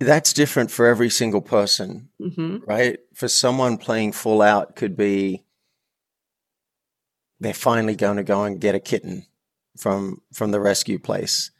that's 0.00 0.32
different 0.32 0.70
for 0.70 0.86
every 0.86 1.10
single 1.10 1.42
person, 1.42 2.08
mm-hmm. 2.20 2.58
right? 2.66 2.98
For 3.14 3.28
someone 3.28 3.76
playing 3.76 4.12
full 4.12 4.40
out 4.42 4.74
could 4.74 4.96
be 4.96 5.44
they're 7.38 7.54
finally 7.54 7.96
going 7.96 8.16
to 8.16 8.24
go 8.24 8.44
and 8.44 8.60
get 8.60 8.74
a 8.74 8.80
kitten 8.80 9.26
from 9.76 10.20
from 10.32 10.50
the 10.50 10.60
rescue 10.60 10.98
place. 10.98 11.50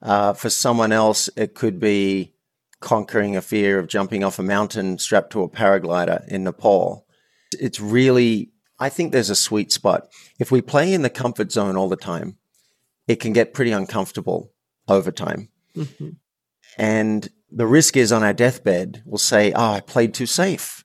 Uh, 0.00 0.32
for 0.32 0.50
someone 0.50 0.90
else, 0.92 1.30
it 1.36 1.54
could 1.54 1.78
be 1.78 2.34
conquering 2.80 3.36
a 3.36 3.42
fear 3.42 3.78
of 3.78 3.86
jumping 3.86 4.22
off 4.22 4.38
a 4.38 4.42
mountain 4.42 4.98
strapped 4.98 5.30
to 5.32 5.42
a 5.42 5.48
paraglider 5.48 6.26
in 6.28 6.44
Nepal. 6.44 7.06
It's 7.58 7.80
really, 7.80 8.50
I 8.78 8.88
think 8.88 9.12
there's 9.12 9.30
a 9.30 9.36
sweet 9.36 9.72
spot. 9.72 10.08
If 10.38 10.50
we 10.50 10.60
play 10.60 10.92
in 10.92 11.02
the 11.02 11.10
comfort 11.10 11.52
zone 11.52 11.76
all 11.76 11.88
the 11.88 11.96
time, 11.96 12.36
it 13.06 13.16
can 13.16 13.32
get 13.32 13.54
pretty 13.54 13.70
uncomfortable 13.70 14.52
over 14.88 15.12
time. 15.12 15.48
Mm-hmm. 15.76 16.10
And 16.76 17.28
the 17.50 17.66
risk 17.66 17.96
is 17.96 18.12
on 18.12 18.22
our 18.22 18.32
deathbed, 18.32 19.02
we'll 19.06 19.18
say, 19.18 19.52
Oh, 19.52 19.72
I 19.72 19.80
played 19.80 20.14
too 20.14 20.26
safe. 20.26 20.84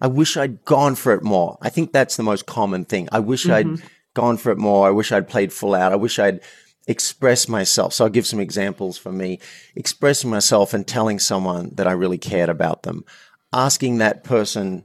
I 0.00 0.06
wish 0.06 0.36
I'd 0.36 0.64
gone 0.64 0.94
for 0.94 1.12
it 1.12 1.22
more. 1.22 1.58
I 1.62 1.68
think 1.68 1.92
that's 1.92 2.16
the 2.16 2.22
most 2.22 2.46
common 2.46 2.84
thing. 2.84 3.08
I 3.12 3.20
wish 3.20 3.46
mm-hmm. 3.46 3.74
I'd 3.74 3.82
gone 4.14 4.36
for 4.36 4.50
it 4.50 4.58
more. 4.58 4.86
I 4.86 4.90
wish 4.90 5.12
I'd 5.12 5.28
played 5.28 5.52
full 5.52 5.74
out. 5.74 5.92
I 5.92 5.96
wish 5.96 6.18
I'd 6.18 6.40
expressed 6.86 7.48
myself. 7.48 7.92
So 7.92 8.04
I'll 8.04 8.10
give 8.10 8.26
some 8.26 8.40
examples 8.40 8.98
for 8.98 9.12
me. 9.12 9.38
Expressing 9.74 10.30
myself 10.30 10.74
and 10.74 10.86
telling 10.86 11.18
someone 11.18 11.70
that 11.74 11.86
I 11.86 11.92
really 11.92 12.18
cared 12.18 12.48
about 12.48 12.82
them. 12.82 13.04
Asking 13.52 13.98
that 13.98 14.24
person 14.24 14.84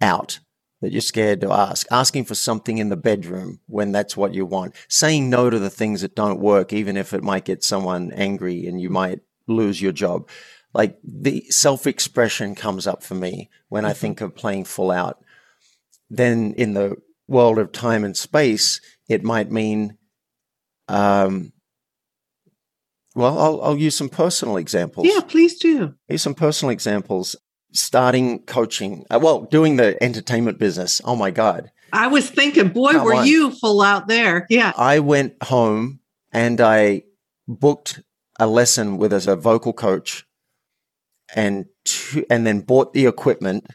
out 0.00 0.40
that 0.80 0.92
you're 0.92 1.00
scared 1.00 1.40
to 1.40 1.52
ask. 1.52 1.86
Asking 1.90 2.24
for 2.24 2.34
something 2.34 2.78
in 2.78 2.90
the 2.90 2.96
bedroom 2.96 3.60
when 3.66 3.92
that's 3.92 4.16
what 4.16 4.34
you 4.34 4.44
want. 4.44 4.74
Saying 4.88 5.30
no 5.30 5.48
to 5.50 5.58
the 5.58 5.70
things 5.70 6.02
that 6.02 6.16
don't 6.16 6.40
work, 6.40 6.72
even 6.72 6.96
if 6.96 7.14
it 7.14 7.22
might 7.22 7.44
get 7.44 7.64
someone 7.64 8.12
angry 8.12 8.66
and 8.66 8.80
you 8.80 8.90
might 8.90 9.20
lose 9.46 9.80
your 9.80 9.92
job. 9.92 10.28
Like 10.74 10.98
the 11.04 11.44
self 11.50 11.86
expression 11.86 12.54
comes 12.54 12.86
up 12.86 13.02
for 13.02 13.14
me 13.14 13.48
when 13.68 13.84
I 13.84 13.90
mm-hmm. 13.90 13.98
think 13.98 14.20
of 14.20 14.34
playing 14.34 14.64
full 14.64 14.90
out. 14.90 15.24
Then 16.10 16.52
in 16.56 16.74
the 16.74 16.96
world 17.28 17.58
of 17.58 17.72
time 17.72 18.04
and 18.04 18.16
space, 18.16 18.80
it 19.08 19.22
might 19.22 19.50
mean, 19.50 19.96
um, 20.88 21.52
well, 23.14 23.38
I'll, 23.38 23.62
I'll 23.62 23.78
use 23.78 23.96
some 23.96 24.08
personal 24.08 24.56
examples. 24.56 25.06
Yeah, 25.06 25.20
please 25.20 25.58
do. 25.58 25.94
Here's 26.08 26.22
some 26.22 26.34
personal 26.34 26.70
examples. 26.70 27.36
Starting 27.72 28.40
coaching, 28.44 29.04
uh, 29.10 29.18
well, 29.20 29.42
doing 29.42 29.76
the 29.76 30.00
entertainment 30.02 30.58
business. 30.58 31.00
Oh 31.04 31.16
my 31.16 31.32
God. 31.32 31.72
I 31.92 32.06
was 32.06 32.30
thinking, 32.30 32.68
boy, 32.68 32.92
Come 32.92 33.04
were 33.04 33.14
on. 33.16 33.26
you 33.26 33.50
full 33.50 33.82
out 33.82 34.06
there. 34.06 34.46
Yeah. 34.48 34.72
I 34.76 35.00
went 35.00 35.42
home 35.42 35.98
and 36.32 36.60
I 36.60 37.02
booked 37.48 38.00
a 38.38 38.46
lesson 38.46 38.96
with 38.96 39.12
as 39.12 39.26
a 39.26 39.34
vocal 39.34 39.72
coach 39.72 40.24
and 41.34 41.66
and 42.30 42.46
then 42.46 42.60
bought 42.60 42.92
the 42.92 43.06
equipment 43.06 43.66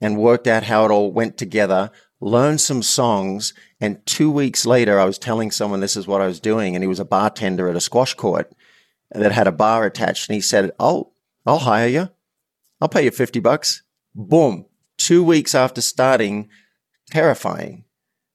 and 0.00 0.16
worked 0.16 0.46
out 0.46 0.62
how 0.64 0.84
it 0.84 0.90
all 0.90 1.12
went 1.12 1.36
together, 1.36 1.90
learned 2.20 2.60
some 2.60 2.82
songs, 2.82 3.54
and 3.80 4.04
two 4.06 4.30
weeks 4.30 4.66
later 4.66 5.00
I 5.00 5.04
was 5.04 5.18
telling 5.18 5.50
someone 5.50 5.80
this 5.80 5.96
is 5.96 6.06
what 6.06 6.20
I 6.20 6.26
was 6.26 6.40
doing, 6.40 6.74
and 6.74 6.82
he 6.82 6.88
was 6.88 7.00
a 7.00 7.04
bartender 7.04 7.68
at 7.68 7.76
a 7.76 7.80
squash 7.80 8.14
court 8.14 8.52
that 9.12 9.32
had 9.32 9.46
a 9.46 9.52
bar 9.52 9.84
attached, 9.84 10.28
and 10.28 10.34
he 10.34 10.40
said, 10.40 10.72
"Oh, 10.78 11.12
I'll 11.46 11.58
hire 11.58 11.88
you. 11.88 12.10
I'll 12.80 12.88
pay 12.88 13.04
you 13.04 13.10
fifty 13.10 13.40
bucks." 13.40 13.82
Boom! 14.14 14.66
Two 14.98 15.22
weeks 15.22 15.54
after 15.54 15.80
starting, 15.80 16.48
terrifying. 17.10 17.84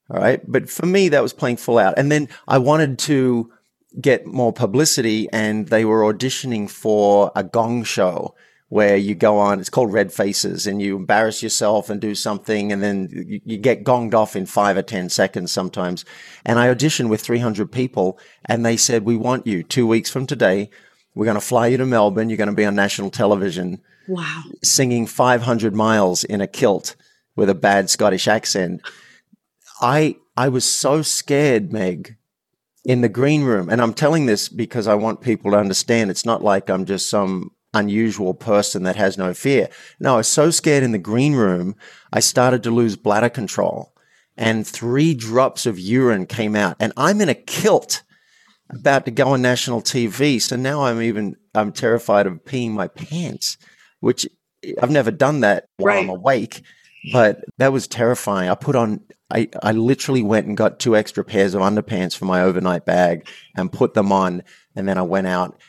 All 0.09 0.19
right, 0.19 0.41
but 0.47 0.69
for 0.69 0.85
me 0.85 1.09
that 1.09 1.23
was 1.23 1.33
playing 1.33 1.57
full 1.57 1.77
out, 1.77 1.97
and 1.97 2.11
then 2.11 2.29
I 2.47 2.57
wanted 2.57 2.99
to 2.99 3.51
get 3.99 4.25
more 4.25 4.51
publicity 4.51 5.27
and 5.31 5.67
they 5.69 5.85
were 5.85 6.01
auditioning 6.01 6.69
for 6.69 7.31
a 7.35 7.43
gong 7.43 7.83
show 7.83 8.35
where 8.69 8.97
you 8.97 9.13
go 9.13 9.37
on, 9.37 9.59
it's 9.59 9.69
called 9.69 9.93
Red 9.93 10.11
Faces, 10.11 10.65
and 10.65 10.81
you 10.81 10.95
embarrass 10.95 11.43
yourself 11.43 11.89
and 11.89 12.01
do 12.01 12.15
something, 12.15 12.71
and 12.71 12.81
then 12.81 13.09
you, 13.11 13.39
you, 13.45 13.57
get 13.57 13.83
gonged 13.83 14.13
off 14.13 14.35
in 14.35 14.45
five 14.45 14.75
or 14.75 14.81
10 14.81 15.09
seconds 15.09 15.51
sometimes. 15.51 16.03
And 16.43 16.57
I 16.57 16.73
auditioned 16.73 17.09
with 17.09 17.21
300 17.21 17.71
people, 17.71 18.19
and 18.45 18.65
they 18.65 18.75
said, 18.75 19.05
We 19.05 19.17
want 19.17 19.45
you 19.45 19.61
two 19.61 19.85
weeks 19.85 20.09
from 20.09 20.25
today. 20.25 20.69
We're 21.13 21.25
going 21.25 21.35
to 21.35 21.41
fly 21.41 21.67
you 21.67 21.77
to 21.77 21.85
Melbourne. 21.85 22.29
You're 22.29 22.37
going 22.37 22.49
to 22.49 22.55
be 22.55 22.65
on 22.65 22.75
national 22.75 23.11
television 23.11 23.81
Wow. 24.07 24.43
singing 24.63 25.07
500 25.07 25.75
miles 25.75 26.23
in 26.23 26.41
a 26.41 26.47
kilt 26.47 26.95
with 27.35 27.49
a 27.49 27.55
bad 27.55 27.89
Scottish 27.89 28.27
accent. 28.27 28.81
I 29.81 30.17
I 30.37 30.49
was 30.49 30.65
so 30.69 31.01
scared, 31.01 31.71
Meg, 31.71 32.17
in 32.83 33.01
the 33.01 33.09
green 33.09 33.43
room. 33.43 33.69
And 33.69 33.81
I'm 33.81 33.93
telling 33.93 34.25
this 34.25 34.49
because 34.49 34.87
I 34.87 34.95
want 34.95 35.21
people 35.21 35.51
to 35.51 35.57
understand 35.57 36.11
it's 36.11 36.25
not 36.25 36.43
like 36.43 36.69
I'm 36.69 36.85
just 36.85 37.09
some 37.09 37.51
unusual 37.75 38.33
person 38.33 38.83
that 38.83 38.95
has 38.95 39.17
no 39.17 39.33
fear. 39.33 39.69
No, 39.99 40.15
I 40.15 40.17
was 40.17 40.27
so 40.27 40.49
scared 40.49 40.83
in 40.83 40.91
the 40.91 40.97
green 40.97 41.33
room, 41.33 41.75
I 42.11 42.19
started 42.19 42.63
to 42.63 42.71
lose 42.71 42.95
bladder 42.95 43.29
control. 43.29 43.93
And 44.37 44.67
three 44.67 45.13
drops 45.13 45.65
of 45.65 45.79
urine 45.79 46.25
came 46.25 46.55
out. 46.55 46.75
And 46.79 46.91
I'm 46.97 47.21
in 47.21 47.29
a 47.29 47.35
kilt 47.35 48.03
about 48.69 49.05
to 49.05 49.11
go 49.11 49.29
on 49.29 49.41
national 49.41 49.81
TV. 49.81 50.41
So 50.41 50.55
now 50.55 50.83
I'm 50.83 51.01
even 51.01 51.35
I'm 51.53 51.71
terrified 51.71 52.27
of 52.27 52.43
peeing 52.43 52.71
my 52.71 52.87
pants, 52.87 53.57
which 53.99 54.27
I've 54.81 54.91
never 54.91 55.11
done 55.11 55.41
that 55.41 55.67
while 55.77 55.99
I'm 55.99 56.09
awake. 56.09 56.63
But 57.13 57.45
that 57.59 57.71
was 57.71 57.87
terrifying. 57.87 58.49
I 58.49 58.55
put 58.55 58.75
on 58.75 59.01
I, 59.31 59.49
I 59.63 59.71
literally 59.71 60.21
went 60.21 60.47
and 60.47 60.57
got 60.57 60.79
two 60.79 60.95
extra 60.95 61.23
pairs 61.23 61.55
of 61.55 61.61
underpants 61.61 62.15
for 62.15 62.25
my 62.25 62.41
overnight 62.41 62.85
bag 62.85 63.27
and 63.57 63.71
put 63.71 63.93
them 63.93 64.11
on. 64.11 64.43
And 64.75 64.87
then 64.87 64.97
I 64.97 65.01
went 65.01 65.27
out 65.27 65.59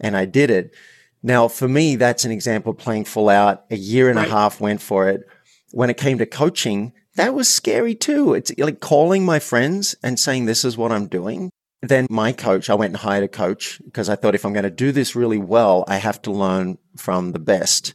and 0.00 0.16
I 0.16 0.24
did 0.24 0.50
it. 0.50 0.74
Now, 1.22 1.48
for 1.48 1.68
me, 1.68 1.96
that's 1.96 2.24
an 2.24 2.32
example 2.32 2.72
of 2.72 2.78
playing 2.78 3.04
full 3.04 3.28
out. 3.28 3.64
A 3.70 3.76
year 3.76 4.08
and 4.08 4.16
Right. 4.18 4.26
a 4.28 4.30
half 4.30 4.60
went 4.60 4.82
for 4.82 5.08
it. 5.08 5.22
When 5.70 5.88
it 5.90 5.96
came 5.96 6.18
to 6.18 6.26
coaching, 6.26 6.92
that 7.16 7.34
was 7.34 7.48
scary 7.48 7.94
too. 7.94 8.34
It's 8.34 8.50
like 8.58 8.80
calling 8.80 9.24
my 9.24 9.38
friends 9.38 9.94
and 10.02 10.18
saying, 10.18 10.46
This 10.46 10.64
is 10.64 10.76
what 10.76 10.92
I'm 10.92 11.06
doing. 11.06 11.50
Then 11.80 12.06
my 12.10 12.32
coach, 12.32 12.70
I 12.70 12.74
went 12.74 12.92
and 12.92 12.96
hired 12.98 13.24
a 13.24 13.28
coach 13.28 13.80
because 13.84 14.08
I 14.08 14.16
thought 14.16 14.34
if 14.34 14.44
I'm 14.44 14.52
going 14.52 14.62
to 14.64 14.70
do 14.70 14.92
this 14.92 15.16
really 15.16 15.38
well, 15.38 15.84
I 15.88 15.96
have 15.96 16.22
to 16.22 16.30
learn 16.30 16.78
from 16.96 17.32
the 17.32 17.38
best. 17.40 17.94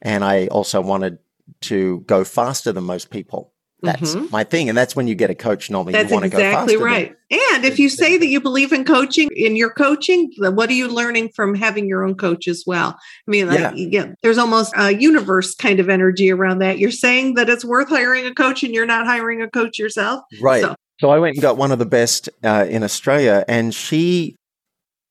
And 0.00 0.24
I 0.24 0.46
also 0.46 0.80
wanted 0.80 1.18
to 1.62 2.00
go 2.06 2.24
faster 2.24 2.72
than 2.72 2.84
most 2.84 3.10
people. 3.10 3.52
That's 3.82 4.14
Mhm. 4.14 4.30
my 4.30 4.42
thing. 4.42 4.68
And 4.68 4.76
that's 4.76 4.96
when 4.96 5.06
you 5.06 5.14
get 5.14 5.28
a 5.30 5.34
coach 5.34 5.70
normally. 5.70 5.92
That's 5.92 6.08
you 6.10 6.14
want 6.14 6.24
to 6.24 6.30
go 6.30 6.38
exactly 6.38 6.74
faster. 6.74 6.78
than- 6.78 6.86
right. 6.86 7.16
And 7.30 7.64
if 7.64 7.78
you 7.78 7.88
say 7.88 8.16
that 8.16 8.26
you 8.26 8.40
believe 8.40 8.72
in 8.72 8.84
coaching 8.84 9.28
in 9.36 9.54
your 9.54 9.70
coaching, 9.70 10.30
what 10.38 10.70
are 10.70 10.74
you 10.74 10.88
learning 10.88 11.30
from 11.36 11.54
having 11.54 11.86
your 11.86 12.02
own 12.04 12.14
coach 12.14 12.48
as 12.48 12.64
well? 12.66 12.98
I 13.26 13.30
mean, 13.30 13.48
like, 13.48 13.58
Yeah. 13.60 13.72
get, 13.88 14.14
there's 14.22 14.38
almost 14.38 14.72
a 14.76 14.94
universe 14.94 15.54
kind 15.54 15.78
of 15.78 15.88
energy 15.90 16.30
around 16.32 16.60
that. 16.60 16.78
You're 16.78 16.90
saying 16.90 17.34
that 17.34 17.48
it's 17.50 17.64
worth 17.64 17.88
hiring 17.90 18.24
a 18.26 18.32
coach 18.34 18.62
and 18.62 18.72
you're 18.74 18.86
not 18.86 19.06
hiring 19.06 19.42
a 19.42 19.48
coach 19.48 19.78
yourself. 19.78 20.22
Right. 20.40 20.62
So- 20.62 20.74
So, 20.98 21.10
I 21.10 21.18
went 21.18 21.34
and 21.36 21.42
got 21.42 21.58
one 21.58 21.72
of 21.72 21.78
the 21.78 21.84
best 21.84 22.30
uh, 22.42 22.64
in 22.70 22.82
Australia, 22.82 23.44
and 23.46 23.74
she 23.74 24.36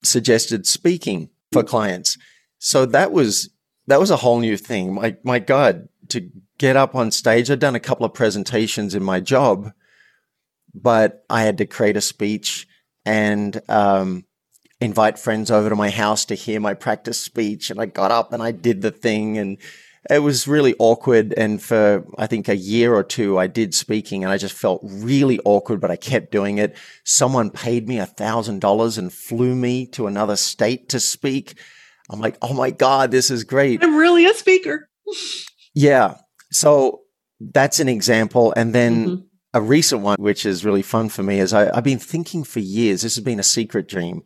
suggested 0.04 0.66
speaking 0.66 1.30
for 1.52 1.64
clients. 1.64 2.18
So 2.60 2.86
that 2.88 3.12
was 3.12 3.50
that 3.88 4.00
was 4.00 4.10
a 4.10 4.16
whole 4.18 4.40
new 4.40 4.58
thing. 4.58 4.94
My 4.96 5.16
my 5.24 5.38
God, 5.40 5.88
to 6.10 6.30
get 6.58 6.76
up 6.76 6.96
on 6.96 7.12
stage, 7.12 7.50
I'd 7.50 7.60
done 7.60 7.76
a 7.76 7.80
couple 7.80 8.06
of 8.06 8.14
presentations 8.14 8.96
in 8.96 9.04
my 9.04 9.20
job, 9.20 9.72
but 10.74 11.26
I 11.30 11.44
had 11.44 11.58
to 11.60 11.66
create 11.66 11.98
a 11.98 12.02
speech 12.02 12.68
and 13.06 13.62
um, 13.70 14.26
invite 14.82 15.20
friends 15.20 15.52
over 15.52 15.70
to 15.70 15.76
my 15.76 15.90
house 15.90 16.26
to 16.26 16.36
hear 16.36 16.60
my 16.60 16.74
practice 16.74 17.20
speech. 17.20 17.70
And 17.70 17.80
I 17.80 17.86
got 17.86 18.12
up 18.12 18.34
and 18.34 18.42
I 18.42 18.52
did 18.52 18.82
the 18.82 18.92
thing 18.92 19.38
and 19.38 19.58
it 20.10 20.20
was 20.20 20.48
really 20.48 20.76
awkward. 20.78 21.34
And 21.34 21.62
for, 21.62 22.06
I 22.18 22.28
think, 22.28 22.48
a 22.48 22.56
year 22.56 22.94
or 22.94 23.04
two, 23.04 23.40
I 23.40 23.48
did 23.48 23.74
speaking 23.74 24.24
and 24.24 24.32
I 24.32 24.38
just 24.38 24.56
felt 24.56 24.82
really 24.84 25.40
awkward, 25.46 25.82
but 25.82 25.92
I 25.92 25.96
kept 25.96 26.32
doing 26.32 26.58
it. 26.58 26.76
Someone 27.04 27.50
paid 27.50 27.88
me 27.88 28.00
a 28.00 28.06
thousand 28.06 28.62
dollars 28.62 28.98
and 28.98 29.12
flew 29.12 29.56
me 29.56 29.86
to 29.88 30.08
another 30.08 30.36
state 30.36 30.90
to 30.90 31.00
speak. 31.00 31.56
I'm 32.10 32.20
like, 32.20 32.38
oh 32.42 32.54
my 32.54 32.70
God, 32.70 33.12
this 33.12 33.32
is 33.32 33.44
great. 33.44 33.84
I'm 33.84 33.96
really 33.96 34.26
a 34.26 34.34
speaker. 34.34 34.90
Yeah. 35.76 36.16
So 36.52 37.02
that's 37.40 37.80
an 37.80 37.90
example. 37.90 38.54
And 38.56 38.74
then 38.74 39.08
Mhm. 39.08 39.24
a 39.54 39.62
recent 39.62 40.02
one, 40.02 40.16
which 40.20 40.46
is 40.46 40.66
really 40.66 40.82
fun 40.82 41.10
for 41.10 41.22
me, 41.22 41.40
is 41.40 41.54
I, 41.54 41.70
I've 41.76 41.84
been 41.84 42.00
thinking 42.00 42.44
for 42.44 42.60
years. 42.60 43.02
This 43.04 43.16
has 43.16 43.24
been 43.24 43.40
a 43.40 43.44
secret 43.44 43.88
dream. 43.88 44.24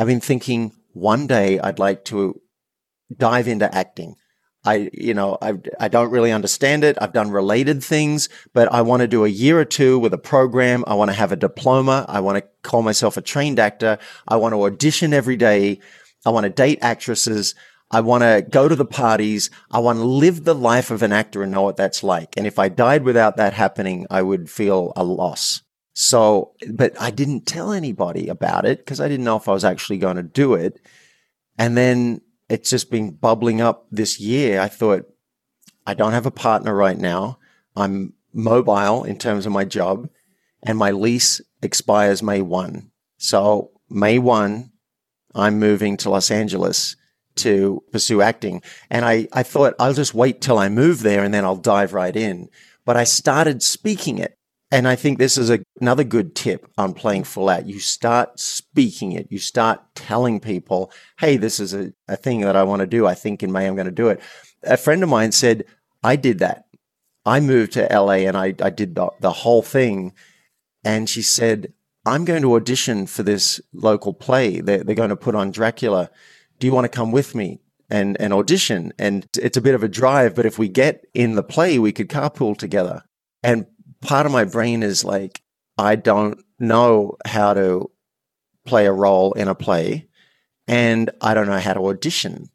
I've 0.00 0.06
been 0.08 0.20
thinking 0.20 0.72
one 0.92 1.26
day 1.26 1.60
I'd 1.60 1.78
like 1.78 2.04
to 2.06 2.40
dive 3.16 3.46
into 3.46 3.72
acting. 3.74 4.16
I, 4.64 4.90
you 4.92 5.14
know, 5.14 5.38
I, 5.40 5.54
I 5.78 5.86
don't 5.86 6.10
really 6.10 6.32
understand 6.32 6.82
it. 6.82 6.98
I've 7.00 7.12
done 7.12 7.30
related 7.30 7.84
things, 7.84 8.28
but 8.52 8.72
I 8.72 8.82
want 8.82 9.00
to 9.02 9.06
do 9.06 9.24
a 9.24 9.28
year 9.28 9.60
or 9.60 9.64
two 9.64 9.96
with 9.98 10.12
a 10.12 10.18
program. 10.18 10.82
I 10.88 10.94
want 10.94 11.10
to 11.10 11.16
have 11.16 11.30
a 11.30 11.36
diploma. 11.36 12.04
I 12.08 12.18
want 12.18 12.38
to 12.38 12.44
call 12.64 12.82
myself 12.82 13.16
a 13.16 13.20
trained 13.22 13.60
actor. 13.60 13.98
I 14.26 14.36
want 14.36 14.54
to 14.54 14.64
audition 14.64 15.14
every 15.14 15.36
day. 15.36 15.78
I 16.24 16.30
want 16.30 16.44
to 16.44 16.50
date 16.50 16.80
actresses. 16.82 17.54
I 17.90 18.00
want 18.00 18.22
to 18.22 18.44
go 18.48 18.68
to 18.68 18.74
the 18.74 18.84
parties. 18.84 19.50
I 19.70 19.78
want 19.78 19.98
to 19.98 20.04
live 20.04 20.44
the 20.44 20.54
life 20.54 20.90
of 20.90 21.02
an 21.02 21.12
actor 21.12 21.42
and 21.42 21.52
know 21.52 21.62
what 21.62 21.76
that's 21.76 22.02
like. 22.02 22.36
And 22.36 22.46
if 22.46 22.58
I 22.58 22.68
died 22.68 23.04
without 23.04 23.36
that 23.36 23.52
happening, 23.52 24.06
I 24.10 24.22
would 24.22 24.50
feel 24.50 24.92
a 24.96 25.04
loss. 25.04 25.62
So, 25.92 26.52
but 26.70 27.00
I 27.00 27.10
didn't 27.10 27.46
tell 27.46 27.72
anybody 27.72 28.28
about 28.28 28.66
it 28.66 28.78
because 28.78 29.00
I 29.00 29.08
didn't 29.08 29.24
know 29.24 29.36
if 29.36 29.48
I 29.48 29.52
was 29.52 29.64
actually 29.64 29.98
going 29.98 30.16
to 30.16 30.22
do 30.22 30.54
it. 30.54 30.80
And 31.58 31.76
then 31.76 32.20
it's 32.48 32.70
just 32.70 32.90
been 32.90 33.12
bubbling 33.12 33.60
up 33.60 33.86
this 33.90 34.20
year. 34.20 34.60
I 34.60 34.68
thought, 34.68 35.06
I 35.86 35.94
don't 35.94 36.12
have 36.12 36.26
a 36.26 36.30
partner 36.32 36.74
right 36.74 36.98
now. 36.98 37.38
I'm 37.76 38.14
mobile 38.32 39.04
in 39.04 39.16
terms 39.16 39.46
of 39.46 39.52
my 39.52 39.64
job 39.64 40.08
and 40.62 40.76
my 40.76 40.90
lease 40.90 41.40
expires 41.62 42.22
May 42.22 42.42
1. 42.42 42.90
So 43.16 43.70
May 43.88 44.18
1, 44.18 44.70
I'm 45.34 45.58
moving 45.58 45.96
to 45.98 46.10
Los 46.10 46.30
Angeles 46.30 46.96
to 47.36 47.82
pursue 47.92 48.22
acting. 48.22 48.62
And 48.90 49.04
I, 49.04 49.28
I 49.32 49.42
thought 49.42 49.74
I'll 49.78 49.94
just 49.94 50.14
wait 50.14 50.40
till 50.40 50.58
I 50.58 50.68
move 50.68 51.02
there 51.02 51.22
and 51.22 51.32
then 51.32 51.44
I'll 51.44 51.56
dive 51.56 51.92
right 51.92 52.14
in. 52.14 52.48
But 52.84 52.96
I 52.96 53.04
started 53.04 53.62
speaking 53.62 54.18
it. 54.18 54.34
And 54.72 54.88
I 54.88 54.96
think 54.96 55.18
this 55.18 55.38
is 55.38 55.48
a, 55.48 55.60
another 55.80 56.02
good 56.02 56.34
tip 56.34 56.66
on 56.76 56.92
playing 56.92 57.24
full 57.24 57.48
out. 57.48 57.66
You 57.66 57.78
start 57.78 58.40
speaking 58.40 59.12
it. 59.12 59.28
You 59.30 59.38
start 59.38 59.80
telling 59.94 60.40
people, 60.40 60.90
Hey, 61.20 61.36
this 61.36 61.60
is 61.60 61.72
a, 61.72 61.92
a 62.08 62.16
thing 62.16 62.40
that 62.40 62.56
I 62.56 62.64
want 62.64 62.80
to 62.80 62.86
do. 62.86 63.06
I 63.06 63.14
think 63.14 63.42
in 63.42 63.52
May 63.52 63.66
I'm 63.66 63.76
going 63.76 63.86
to 63.86 63.92
do 63.92 64.08
it. 64.08 64.20
A 64.64 64.76
friend 64.76 65.04
of 65.04 65.08
mine 65.08 65.30
said, 65.30 65.64
I 66.02 66.16
did 66.16 66.40
that. 66.40 66.64
I 67.24 67.40
moved 67.40 67.72
to 67.72 67.88
LA 67.90 68.26
and 68.26 68.36
I, 68.36 68.54
I 68.60 68.70
did 68.70 68.94
the, 68.96 69.10
the 69.20 69.32
whole 69.32 69.62
thing. 69.62 70.12
And 70.84 71.08
she 71.08 71.22
said, 71.22 71.72
I'm 72.06 72.24
going 72.24 72.42
to 72.42 72.54
audition 72.54 73.06
for 73.06 73.24
this 73.24 73.60
local 73.72 74.14
play. 74.14 74.60
They're, 74.60 74.84
they're 74.84 74.94
going 74.94 75.10
to 75.10 75.16
put 75.16 75.34
on 75.34 75.50
Dracula. 75.50 76.10
Do 76.58 76.66
you 76.66 76.72
want 76.72 76.84
to 76.84 76.88
come 76.88 77.12
with 77.12 77.34
me 77.34 77.60
and, 77.90 78.20
and 78.20 78.32
audition? 78.32 78.92
And 78.98 79.26
it's 79.38 79.56
a 79.56 79.60
bit 79.60 79.74
of 79.74 79.82
a 79.82 79.88
drive, 79.88 80.34
but 80.34 80.46
if 80.46 80.58
we 80.58 80.68
get 80.68 81.04
in 81.14 81.34
the 81.34 81.42
play, 81.42 81.78
we 81.78 81.92
could 81.92 82.08
carpool 82.08 82.56
together. 82.56 83.02
And 83.42 83.66
part 84.00 84.26
of 84.26 84.32
my 84.32 84.44
brain 84.44 84.82
is 84.82 85.04
like, 85.04 85.42
I 85.78 85.96
don't 85.96 86.42
know 86.58 87.16
how 87.26 87.54
to 87.54 87.90
play 88.64 88.86
a 88.86 88.92
role 88.92 89.32
in 89.34 89.48
a 89.48 89.54
play 89.54 90.08
and 90.66 91.10
I 91.20 91.34
don't 91.34 91.46
know 91.46 91.58
how 91.58 91.74
to 91.74 91.86
audition. 91.86 92.48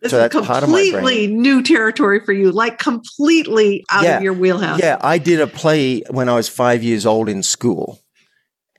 This 0.00 0.10
So 0.10 0.16
is 0.16 0.32
that's 0.32 0.46
part 0.46 0.64
of 0.64 0.68
my 0.70 0.82
completely 0.90 1.28
new 1.28 1.62
territory 1.62 2.18
for 2.24 2.32
you, 2.32 2.50
like 2.50 2.78
completely 2.78 3.84
out 3.90 4.02
Yeah. 4.02 4.16
of 4.16 4.22
your 4.24 4.32
wheelhouse. 4.32 4.80
Yeah, 4.80 4.98
I 5.00 5.18
did 5.18 5.40
a 5.40 5.46
play 5.46 6.02
when 6.10 6.28
I 6.28 6.34
was 6.34 6.48
five 6.48 6.82
years 6.82 7.06
old 7.06 7.28
in 7.28 7.42
school. 7.44 8.00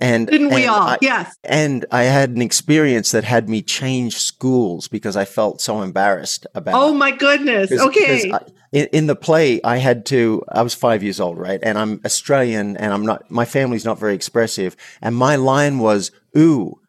And 0.03 0.27
Didn't 0.27 0.53
we 0.53 0.65
all? 0.67 0.81
I- 0.89 0.97
yes. 1.01 1.33
and 1.45 1.85
I 1.89 2.03
had 2.03 2.31
an 2.31 2.41
experience 2.41 3.11
that 3.11 3.23
had 3.23 3.47
me 3.47 3.61
change 3.61 4.17
schools 4.17 4.89
because 4.89 5.15
I 5.15 5.23
felt 5.23 5.61
so 5.61 5.81
embarrassed 5.81 6.45
about. 6.53 6.73
Oh 6.75 6.93
my 6.93 7.11
goodness. 7.11 7.69
'Cause- 7.69 7.79
okay. 7.87 8.29
'cause 8.29 8.41
I- 8.41 8.51
in, 8.73 8.87
in 8.91 9.07
the 9.07 9.15
play, 9.15 9.61
I 9.63 9.77
had 9.77 10.05
to. 10.07 10.43
I 10.49 10.61
was 10.61 10.73
five 10.73 11.03
years 11.03 11.21
old, 11.21 11.37
right? 11.37 11.59
And 11.63 11.77
I'm 11.77 12.01
Australian, 12.03 12.75
and 12.75 12.91
I'm 12.91 13.05
not. 13.05 13.31
My 13.31 13.45
family's 13.45 13.85
not 13.85 13.97
very 13.97 14.13
expressive, 14.13 14.75
and 15.01 15.15
my 15.15 15.37
line 15.37 15.79
was, 15.79 16.11
"Ooh, 16.37 16.81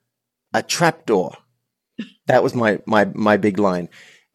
a 0.53 0.63
trapdoor." 0.63 1.37
That 2.27 2.43
was 2.43 2.53
my 2.55 2.81
my 2.87 3.05
my 3.15 3.37
big 3.37 3.59
line. 3.61 3.89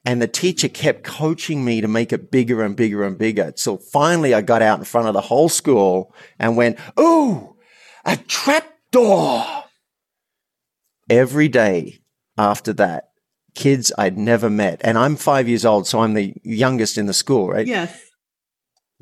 And 0.05 0.21
the 0.21 0.27
teacher 0.27 0.69
kept 0.69 1.03
coaching 1.03 1.65
me 1.65 1.81
to 1.81 1.87
make 1.89 2.13
it 2.13 2.31
bigger 2.31 2.63
and 2.63 2.75
bigger 2.77 3.03
and 3.03 3.17
bigger. 3.17 3.51
So 3.57 3.75
finally, 3.77 4.33
I 4.33 4.41
got 4.41 4.61
out 4.61 4.79
in 4.79 4.85
front 4.85 5.07
of 5.09 5.13
the 5.13 5.21
whole 5.21 5.49
school 5.49 6.13
and 6.39 6.55
went, 6.55 6.77
"Ooh, 6.97 7.55
a 8.11 8.17
trapdoor!" 8.17 9.45
Every 11.09 11.47
day 11.47 12.01
after 12.37 12.73
that, 12.73 13.11
kids 13.55 13.91
I'd 13.97 14.17
never 14.17 14.49
met, 14.49 14.81
and 14.83 14.97
I'm 14.97 15.15
five 15.15 15.47
years 15.47 15.65
old, 15.65 15.87
so 15.87 16.01
I'm 16.01 16.13
the 16.13 16.33
youngest 16.43 16.97
in 16.97 17.05
the 17.05 17.13
school, 17.13 17.49
right? 17.49 17.67
yes. 17.67 17.97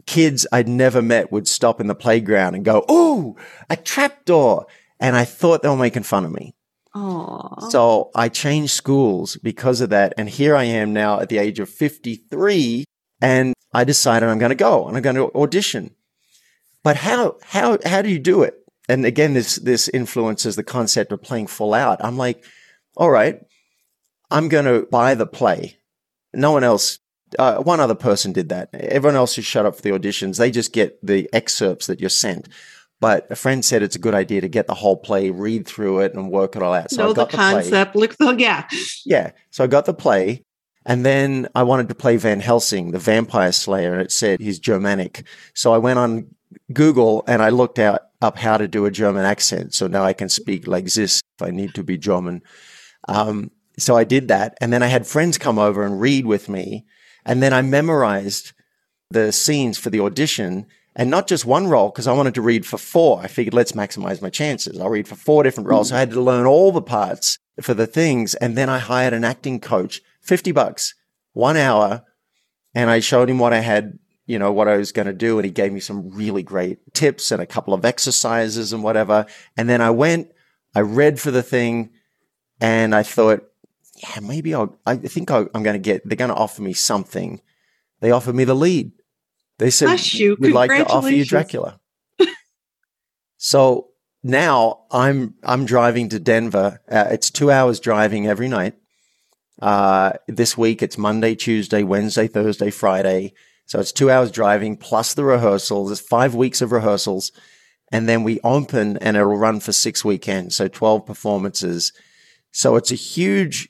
Kids 0.06 0.46
I'd 0.52 0.68
never 0.68 1.02
met 1.02 1.32
would 1.32 1.48
stop 1.48 1.82
in 1.82 1.88
the 1.88 1.96
playground 1.96 2.54
and 2.56 2.64
go, 2.64 2.86
"Ooh, 2.90 3.36
a 3.70 3.76
trapdoor!" 3.76 4.68
And 5.00 5.16
I 5.16 5.26
thought 5.26 5.62
they 5.62 5.70
were 5.70 5.76
making 5.76 6.04
fun 6.04 6.26
of 6.26 6.32
me. 6.32 6.54
Oh. 6.96 7.70
So 7.70 8.10
I 8.16 8.30
changed 8.30 8.72
schools 8.72 9.38
because 9.38 9.82
of 9.82 9.90
that. 9.92 10.14
And 10.18 10.30
here 10.30 10.56
I 10.56 10.64
am 10.64 10.94
now 10.94 11.20
at 11.20 11.30
the 11.30 11.38
age 11.38 11.60
of 11.60 11.70
53 11.70 12.86
and 13.22 13.54
I 13.74 13.84
decided 13.84 14.30
I'm 14.30 14.40
going 14.40 14.50
to 14.50 14.56
go 14.56 14.88
and 14.88 14.98
I'm 14.98 15.04
going 15.04 15.16
to 15.16 15.32
audition. 15.36 15.94
But 16.84 16.98
how, 16.98 17.38
how, 17.44 17.78
how 17.86 18.02
do 18.02 18.10
you 18.10 18.20
do 18.20 18.44
it? 18.44 18.56
And 18.90 19.06
again, 19.06 19.34
this, 19.34 19.56
this 19.58 19.90
influences 19.90 20.56
the 20.56 20.64
concept 20.64 21.12
of 21.12 21.22
playing 21.22 21.48
full 21.48 21.74
out. 21.74 22.00
I'm 22.04 22.18
like, 22.18 22.44
all 22.96 23.12
right, 23.12 23.42
I'm 24.32 24.50
going 24.50 24.66
to 24.66 24.88
buy 24.90 25.16
the 25.16 25.28
play. 25.28 25.78
No 26.34 26.52
one 26.52 26.64
else, 26.64 27.00
uh, 27.38 27.58
one 27.58 27.80
other 27.80 27.96
person 27.96 28.32
did 28.32 28.50
that. 28.50 28.70
Everyone 28.74 29.16
else 29.16 29.36
just 29.36 29.50
shut 29.50 29.66
up 29.66 29.76
for 29.76 29.82
the 29.82 29.92
auditions. 29.92 30.38
They 30.38 30.52
just 30.52 30.74
get 30.74 30.98
the 31.06 31.30
excerpts 31.34 31.88
that 31.88 32.00
you're 32.00 32.10
sent. 32.10 32.48
But 33.00 33.30
a 33.30 33.36
friend 33.36 33.64
said 33.64 33.84
it's 33.84 33.96
a 33.96 34.00
good 34.00 34.16
idea 34.16 34.42
to 34.42 34.48
get 34.48 34.66
the 34.66 34.74
whole 34.74 34.98
play, 34.98 35.30
read 35.30 35.68
through 35.68 36.00
it, 36.00 36.16
and 36.16 36.32
work 36.32 36.56
it 36.56 36.64
all 36.64 36.74
out. 36.74 36.90
So 36.90 37.04
know 37.04 37.12
I 37.12 37.14
got 37.14 37.30
the, 37.30 37.38
the 37.38 37.44
concept. 37.44 37.94
Play. 37.94 38.02
Look, 38.02 38.18
the, 38.18 38.36
yeah, 38.40 38.68
yeah. 39.06 39.32
So 39.52 39.64
I 39.64 39.68
got 39.68 39.86
the 39.86 39.94
play, 39.94 40.44
and 40.84 41.06
then 41.06 41.48
I 41.54 41.62
wanted 41.62 41.90
to 41.90 41.96
play 41.96 42.18
Van 42.18 42.40
Helsing, 42.40 42.92
the 42.92 43.00
vampire 43.00 43.52
slayer, 43.52 43.94
and 43.94 44.02
it 44.02 44.12
said 44.12 44.40
he's 44.40 44.58
Germanic. 44.58 45.28
So 45.54 45.74
I 45.74 45.78
went 45.78 46.00
on 46.00 46.34
Google 46.74 47.24
and 47.28 47.42
I 47.42 47.50
looked 47.50 47.78
out 47.78 48.02
up 48.22 48.38
how 48.38 48.58
to 48.58 48.68
do 48.68 48.86
a 48.86 48.92
German 48.92 49.26
accent. 49.26 49.74
So 49.74 49.88
now 49.88 50.04
I 50.04 50.14
can 50.14 50.30
speak 50.30 50.68
like 50.68 50.86
this 50.86 51.22
if 51.40 51.48
I 51.48 51.52
need 51.52 51.74
to 51.76 51.84
be 51.84 51.98
German. 51.98 52.42
Um, 53.08 53.52
so 53.78 53.96
I 53.96 54.04
did 54.04 54.28
that. 54.30 54.58
And 54.60 54.74
then 54.74 54.82
I 54.82 54.88
had 54.88 55.06
friends 55.06 55.38
come 55.38 55.60
over 55.60 55.84
and 55.84 56.02
read 56.02 56.26
with 56.26 56.50
me. 56.50 56.86
And 57.26 57.44
then 57.44 57.54
I 57.54 57.62
memorized 57.62 58.54
the 59.10 59.32
scenes 59.32 59.78
for 59.78 59.90
the 59.90 60.00
audition 60.00 60.66
and 60.96 61.12
not 61.12 61.28
just 61.28 61.46
one 61.46 61.68
role 61.68 61.90
because 61.90 62.08
I 62.08 62.14
wanted 62.14 62.34
to 62.34 62.42
read 62.42 62.66
for 62.66 62.78
four. 62.78 63.22
I 63.22 63.28
figured 63.28 63.54
let's 63.54 63.74
maximize 63.74 64.22
my 64.22 64.32
chances. 64.32 64.80
I'll 64.80 64.90
read 64.90 65.08
for 65.08 65.16
four 65.16 65.44
different 65.44 65.70
roles. 65.70 65.90
So 65.90 65.96
I 65.96 66.00
had 66.00 66.10
to 66.12 66.22
learn 66.22 66.48
all 66.48 66.72
the 66.72 66.82
parts 66.82 67.38
for 67.62 67.76
the 67.76 67.86
things. 67.86 68.34
And 68.36 68.58
then 68.58 68.68
I 68.68 68.80
hired 68.80 69.14
an 69.14 69.24
acting 69.24 69.60
coach, 69.60 70.02
50 70.22 70.52
bucks, 70.52 70.96
one 71.34 71.56
hour. 71.56 72.04
And 72.74 72.90
I 72.90 73.00
showed 73.00 73.30
him 73.30 73.38
what 73.38 73.54
I 73.54 73.60
had, 73.60 74.00
you 74.28 74.38
know, 74.38 74.52
what 74.52 74.68
I 74.68 74.78
was 74.78 74.92
going 74.92 75.08
to 75.08 75.14
do. 75.14 75.40
And 75.40 75.46
he 75.46 75.52
gave 75.52 75.72
me 75.72 75.80
some 75.80 76.12
really 76.12 76.44
great 76.44 76.94
tips 76.94 77.32
and 77.32 77.42
a 77.42 77.48
couple 77.48 77.74
of 77.74 77.86
exercises 77.86 78.74
and 78.74 78.84
whatever. 78.84 79.26
And 79.56 79.68
then 79.68 79.82
I 79.82 79.90
went, 79.90 80.32
I 80.76 80.82
read 80.82 81.20
for 81.20 81.32
the 81.32 81.42
thing 81.42 81.92
and 82.60 82.94
I 82.94 83.04
thought, 83.04 83.42
yeah, 84.04 84.20
maybe 84.22 84.54
I'll, 84.54 84.78
I 84.86 84.98
think 84.98 85.32
i 85.32 85.40
am 85.40 85.64
going 85.64 85.74
to 85.74 85.80
get, 85.80 86.08
they're 86.08 86.18
going 86.18 86.30
to 86.30 86.36
offer 86.36 86.62
me 86.62 86.74
something. 86.74 87.42
They 88.02 88.12
offered 88.12 88.36
me 88.36 88.44
the 88.44 88.54
lead. 88.54 88.92
They 89.58 89.72
said, 89.72 90.00
we'd 90.40 90.52
like 90.52 90.70
to 90.70 90.86
offer 90.86 91.10
you 91.10 91.26
Dracula. 91.26 91.80
so 93.38 93.88
now 94.22 94.84
I'm, 94.92 95.36
I'm 95.42 95.66
driving 95.66 96.10
to 96.10 96.20
Denver. 96.20 96.82
Uh, 96.92 97.08
it's 97.10 97.32
two 97.32 97.50
hours 97.50 97.80
driving 97.80 98.28
every 98.28 98.50
night. 98.50 98.76
Uh, 99.60 100.12
this 100.28 100.56
week 100.58 100.84
it's 100.84 100.98
Monday, 100.98 101.34
Tuesday, 101.34 101.82
Wednesday, 101.82 102.28
Thursday, 102.28 102.70
Friday. 102.70 103.34
So 103.68 103.80
it's 103.80 103.92
two 103.92 104.10
hours 104.10 104.32
driving 104.32 104.78
plus 104.78 105.14
the 105.14 105.24
rehearsals. 105.24 105.92
It's 105.92 106.02
five 106.02 106.34
weeks 106.34 106.62
of 106.62 106.72
rehearsals. 106.72 107.32
And 107.92 108.10
then 108.10 108.24
we 108.24 108.40
open 108.44 108.98
and 108.98 109.16
it'll 109.16 109.38
run 109.38 109.60
for 109.60 109.72
six 109.72 110.04
weekends. 110.04 110.56
So 110.56 110.68
12 110.68 111.06
performances. 111.06 111.94
So 112.52 112.76
it's 112.76 112.92
a 112.92 112.96
huge 112.96 113.70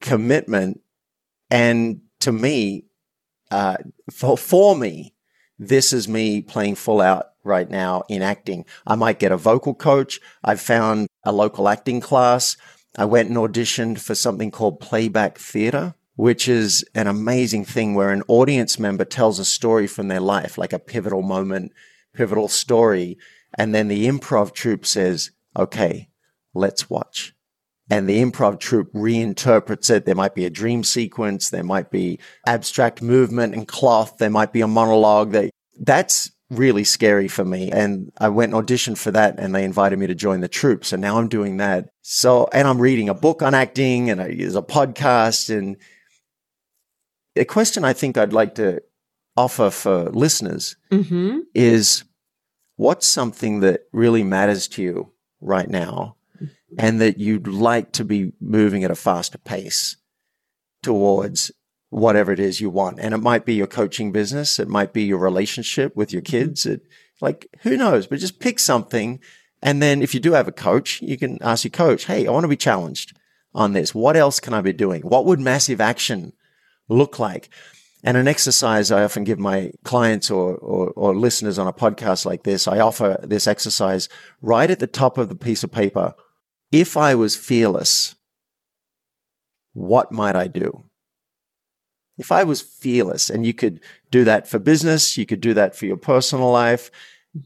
commitment. 0.00 0.80
And 1.50 2.00
to 2.20 2.32
me, 2.32 2.86
uh, 3.50 3.76
for, 4.10 4.38
for 4.38 4.76
me, 4.76 5.14
this 5.58 5.92
is 5.92 6.08
me 6.08 6.40
playing 6.40 6.76
full 6.76 7.00
out 7.00 7.26
right 7.44 7.68
now 7.68 8.04
in 8.08 8.22
acting. 8.22 8.64
I 8.86 8.94
might 8.94 9.18
get 9.18 9.32
a 9.32 9.36
vocal 9.36 9.74
coach. 9.74 10.20
I've 10.42 10.60
found 10.60 11.08
a 11.24 11.32
local 11.32 11.68
acting 11.68 12.00
class. 12.00 12.56
I 12.96 13.04
went 13.04 13.28
and 13.28 13.38
auditioned 13.38 14.00
for 14.00 14.14
something 14.14 14.50
called 14.50 14.80
playback 14.80 15.38
theater, 15.38 15.94
which 16.16 16.48
is 16.48 16.84
an 16.94 17.06
amazing 17.06 17.64
thing 17.64 17.94
where 17.94 18.10
an 18.10 18.22
audience 18.28 18.78
member 18.78 19.04
tells 19.04 19.38
a 19.38 19.44
story 19.44 19.86
from 19.86 20.08
their 20.08 20.20
life, 20.20 20.58
like 20.58 20.72
a 20.72 20.78
pivotal 20.78 21.22
moment, 21.22 21.72
pivotal 22.14 22.48
story. 22.48 23.18
And 23.58 23.74
then 23.74 23.88
the 23.88 24.06
improv 24.06 24.52
troupe 24.52 24.86
says, 24.86 25.30
okay, 25.56 26.08
let's 26.54 26.88
watch 26.88 27.34
and 27.92 28.08
the 28.08 28.22
improv 28.22 28.58
troupe 28.58 28.90
reinterprets 28.94 29.90
it. 29.90 30.06
There 30.06 30.14
might 30.14 30.34
be 30.34 30.46
a 30.46 30.50
dream 30.50 30.82
sequence. 30.82 31.50
There 31.50 31.62
might 31.62 31.90
be 31.90 32.18
abstract 32.46 33.02
movement 33.02 33.54
and 33.54 33.68
cloth. 33.68 34.16
There 34.16 34.30
might 34.30 34.50
be 34.50 34.62
a 34.62 34.66
monologue. 34.66 35.32
They, 35.32 35.50
that's 35.78 36.30
really 36.48 36.84
scary 36.84 37.28
for 37.28 37.44
me. 37.44 37.70
And 37.70 38.10
I 38.16 38.30
went 38.30 38.54
and 38.54 38.66
auditioned 38.66 38.96
for 38.96 39.10
that 39.10 39.38
and 39.38 39.54
they 39.54 39.62
invited 39.62 39.98
me 39.98 40.06
to 40.06 40.14
join 40.14 40.40
the 40.40 40.48
troupe. 40.48 40.86
So 40.86 40.96
now 40.96 41.18
I'm 41.18 41.28
doing 41.28 41.58
that. 41.58 41.90
So, 42.00 42.48
and 42.54 42.66
I'm 42.66 42.80
reading 42.80 43.10
a 43.10 43.14
book 43.14 43.42
on 43.42 43.52
acting 43.52 44.08
and 44.08 44.20
there's 44.20 44.56
a 44.56 44.62
podcast. 44.62 45.54
And 45.54 45.76
a 47.36 47.44
question 47.44 47.84
I 47.84 47.92
think 47.92 48.16
I'd 48.16 48.32
like 48.32 48.54
to 48.56 48.82
offer 49.36 49.70
for 49.70 50.10
listeners 50.10 50.76
mm-hmm. 50.90 51.40
is 51.54 52.04
what's 52.76 53.06
something 53.06 53.60
that 53.60 53.82
really 53.92 54.22
matters 54.22 54.68
to 54.68 54.82
you 54.82 55.12
right 55.40 55.68
now 55.68 56.16
and 56.78 57.00
that 57.00 57.18
you'd 57.18 57.46
like 57.46 57.92
to 57.92 58.04
be 58.04 58.32
moving 58.40 58.84
at 58.84 58.90
a 58.90 58.96
faster 58.96 59.38
pace 59.38 59.96
towards 60.82 61.50
whatever 61.90 62.32
it 62.32 62.40
is 62.40 62.60
you 62.60 62.70
want. 62.70 62.98
And 62.98 63.14
it 63.14 63.18
might 63.18 63.44
be 63.44 63.54
your 63.54 63.66
coaching 63.66 64.12
business. 64.12 64.58
It 64.58 64.68
might 64.68 64.92
be 64.92 65.02
your 65.02 65.18
relationship 65.18 65.94
with 65.94 66.12
your 66.12 66.22
mm-hmm. 66.22 66.30
kids. 66.30 66.66
It, 66.66 66.82
like, 67.20 67.46
who 67.60 67.76
knows? 67.76 68.06
But 68.06 68.18
just 68.18 68.40
pick 68.40 68.58
something. 68.58 69.20
And 69.62 69.82
then 69.82 70.02
if 70.02 70.14
you 70.14 70.20
do 70.20 70.32
have 70.32 70.48
a 70.48 70.52
coach, 70.52 71.00
you 71.02 71.16
can 71.16 71.38
ask 71.42 71.64
your 71.64 71.70
coach, 71.70 72.06
Hey, 72.06 72.26
I 72.26 72.30
want 72.30 72.44
to 72.44 72.48
be 72.48 72.56
challenged 72.56 73.16
on 73.54 73.74
this. 73.74 73.94
What 73.94 74.16
else 74.16 74.40
can 74.40 74.54
I 74.54 74.60
be 74.60 74.72
doing? 74.72 75.02
What 75.02 75.26
would 75.26 75.38
massive 75.38 75.80
action 75.80 76.32
look 76.88 77.18
like? 77.18 77.48
And 78.04 78.16
an 78.16 78.26
exercise 78.26 78.90
I 78.90 79.04
often 79.04 79.24
give 79.24 79.38
my 79.38 79.72
clients 79.84 80.30
or, 80.30 80.56
or, 80.56 80.90
or 80.90 81.14
listeners 81.14 81.58
on 81.58 81.68
a 81.68 81.72
podcast 81.72 82.26
like 82.26 82.42
this, 82.42 82.66
I 82.66 82.80
offer 82.80 83.18
this 83.22 83.46
exercise 83.46 84.08
right 84.40 84.70
at 84.70 84.80
the 84.80 84.88
top 84.88 85.18
of 85.18 85.28
the 85.28 85.36
piece 85.36 85.62
of 85.62 85.70
paper 85.70 86.14
if 86.72 86.96
I 86.96 87.14
was 87.14 87.36
fearless, 87.36 88.16
what 89.74 90.10
might 90.10 90.34
I 90.34 90.48
do? 90.48 90.84
If 92.18 92.32
I 92.32 92.44
was 92.44 92.62
fearless, 92.62 93.30
and 93.30 93.46
you 93.46 93.52
could 93.52 93.80
do 94.10 94.24
that 94.24 94.48
for 94.48 94.58
business, 94.58 95.16
you 95.16 95.26
could 95.26 95.40
do 95.40 95.54
that 95.54 95.76
for 95.76 95.86
your 95.86 95.96
personal 95.96 96.50
life, 96.50 96.90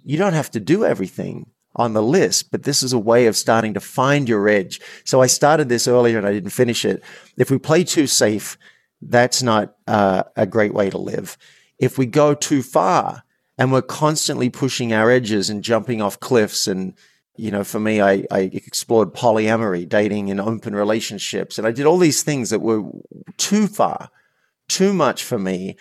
you 0.05 0.17
don't 0.17 0.33
have 0.33 0.51
to 0.53 0.61
do 0.61 0.85
everything 0.85 1.51
on 1.75 1.93
the 1.93 2.03
list, 2.03 2.51
but 2.51 2.63
this 2.63 2.83
is 2.83 2.93
a 2.93 2.99
way 2.99 3.27
of 3.27 3.37
starting 3.37 3.75
to 3.75 3.81
find 3.81 4.29
your 4.29 4.49
edge. 4.49 4.81
So 5.05 5.21
I 5.21 5.27
started 5.27 5.69
this 5.69 5.87
earlier 5.87 6.19
and 6.19 6.27
I 6.27 6.33
didn't 6.33 6.51
finish 6.51 6.85
it. 6.85 7.03
If 7.37 7.51
we 7.51 7.59
play 7.59 7.85
too 7.85 8.07
safe, 8.07 8.57
that's 9.03 9.43
not 9.43 9.77
uh, 9.87 10.25
a 10.37 10.47
great 10.47 10.75
way 10.75 10.91
to 10.91 10.99
live. 10.99 11.37
If 11.79 11.99
we 11.99 12.07
go 12.07 12.35
too 12.35 12.63
far 12.63 13.25
and 13.59 13.73
we're 13.73 13.83
constantly 13.83 14.51
pushing 14.51 14.93
our 14.93 15.11
edges 15.11 15.51
and 15.51 15.63
jumping 15.63 16.01
off 16.01 16.21
cliffs 16.21 16.67
and 16.67 16.95
you 17.37 17.51
know, 17.51 17.65
for 17.65 17.79
me, 17.79 18.01
I, 18.01 18.25
I 18.31 18.51
explored 18.53 19.15
polyamory, 19.15 19.89
dating 19.89 20.29
in 20.29 20.41
open 20.41 20.75
relationships, 20.75 21.59
and 21.59 21.67
I 21.67 21.71
did 21.71 21.87
all 21.87 21.99
these 21.99 22.23
things 22.23 22.51
that 22.51 22.61
were 22.61 22.83
too 23.37 23.67
far, 23.67 24.11
too 24.69 24.93
much 24.93 25.23
for 25.23 25.39
me. 25.39 25.77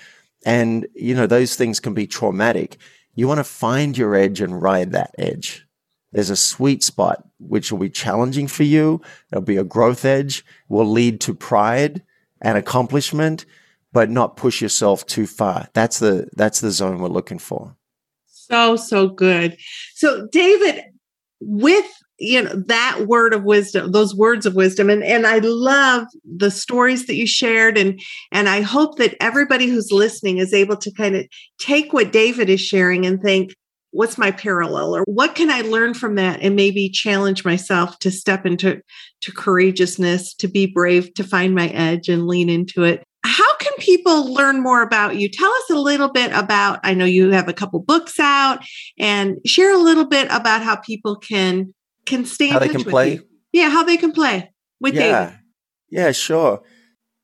And, 0.46 0.88
you 0.94 1.16
know, 1.16 1.28
those 1.28 1.56
things 1.56 1.80
can 1.80 1.94
be 1.94 2.08
traumatic. 2.08 2.78
You 3.16 3.28
want 3.28 3.40
to 3.40 3.46
find 3.46 3.98
your 3.98 4.16
edge 4.16 4.42
and 4.42 4.62
ride 4.62 4.92
that 4.92 5.16
edge. 5.18 5.66
There's 6.12 6.30
a 6.30 6.36
sweet 6.36 6.84
spot, 6.84 7.28
which 7.40 7.72
will 7.72 7.80
be 7.80 7.90
challenging 7.90 8.48
for 8.48 8.64
you. 8.64 9.02
It'll 9.32 9.42
be 9.42 9.58
a 9.58 9.64
growth 9.64 10.06
edge, 10.06 10.46
will 10.70 10.86
lead 10.86 11.20
to 11.22 11.34
pride 11.34 12.04
and 12.42 12.58
accomplishment, 12.58 13.46
but 13.94 14.10
not 14.10 14.38
push 14.38 14.62
yourself 14.62 15.06
too 15.06 15.28
far. 15.28 15.68
That's 15.74 16.00
the, 16.00 16.28
that's 16.36 16.62
the 16.62 16.72
zone 16.72 17.00
we're 17.00 17.08
looking 17.08 17.40
for. 17.40 17.76
So, 18.28 18.76
so 18.76 19.08
good. 19.08 19.58
So, 19.94 20.28
David, 20.32 20.84
with 21.40 21.86
you 22.18 22.42
know 22.42 22.64
that 22.68 23.08
word 23.08 23.34
of 23.34 23.44
wisdom 23.44 23.92
those 23.92 24.16
words 24.16 24.46
of 24.46 24.56
wisdom 24.56 24.90
and 24.90 25.04
and 25.04 25.28
i 25.28 25.40
love 25.40 26.08
the 26.24 26.50
stories 26.50 27.08
that 27.08 27.16
you 27.16 27.28
shared 27.28 27.78
and 27.78 28.00
and 28.32 28.48
i 28.48 28.62
hope 28.62 28.98
that 28.98 29.16
everybody 29.20 29.68
who's 29.68 29.92
listening 29.92 30.38
is 30.38 30.54
able 30.54 30.78
to 30.78 30.92
kind 30.94 31.16
of 31.16 31.26
take 31.60 31.92
what 31.92 32.14
david 32.14 32.50
is 32.50 32.62
sharing 32.62 33.06
and 33.06 33.22
think 33.22 33.54
what's 33.92 34.18
my 34.18 34.32
parallel 34.32 34.96
or 34.96 35.04
what 35.08 35.36
can 35.36 35.50
i 35.50 35.62
learn 35.62 35.94
from 35.94 36.16
that 36.16 36.40
and 36.42 36.56
maybe 36.56 36.90
challenge 36.90 37.44
myself 37.44 38.00
to 38.00 38.10
step 38.10 38.46
into 38.46 38.82
to 39.22 39.32
courageousness 39.32 40.34
to 40.36 40.48
be 40.48 40.66
brave 40.66 41.14
to 41.16 41.24
find 41.24 41.56
my 41.56 41.68
edge 41.70 42.10
and 42.10 42.28
lean 42.28 42.50
into 42.50 42.84
it 42.84 43.04
how 43.26 43.56
can 43.58 43.74
people 43.80 44.34
learn 44.34 44.62
more 44.62 44.84
about 44.84 45.16
you? 45.16 45.28
Tell 45.30 45.52
us 45.52 45.70
a 45.72 45.76
little 45.76 46.12
bit 46.12 46.32
about, 46.32 46.80
I 46.84 46.94
know 46.94 47.06
you 47.06 47.32
have 47.32 47.50
a 47.50 47.54
couple 47.54 47.80
books 47.80 48.20
out 48.20 48.60
and 49.00 49.38
share 49.46 49.74
a 49.74 49.80
little 49.80 50.06
bit 50.06 50.28
about 50.30 50.62
how 50.62 50.76
people 50.76 51.16
can 51.16 51.74
can 52.06 52.24
stay 52.24 52.50
how 52.50 52.60
they 52.60 52.70
can 52.70 52.84
play. 52.84 53.14
You. 53.14 53.24
Yeah, 53.52 53.70
how 53.70 53.84
they 53.84 53.98
can 53.98 54.12
play 54.12 54.54
with 54.80 54.94
yeah. 54.94 55.02
David. 55.02 55.40
Yeah, 55.90 56.12
sure. 56.12 56.62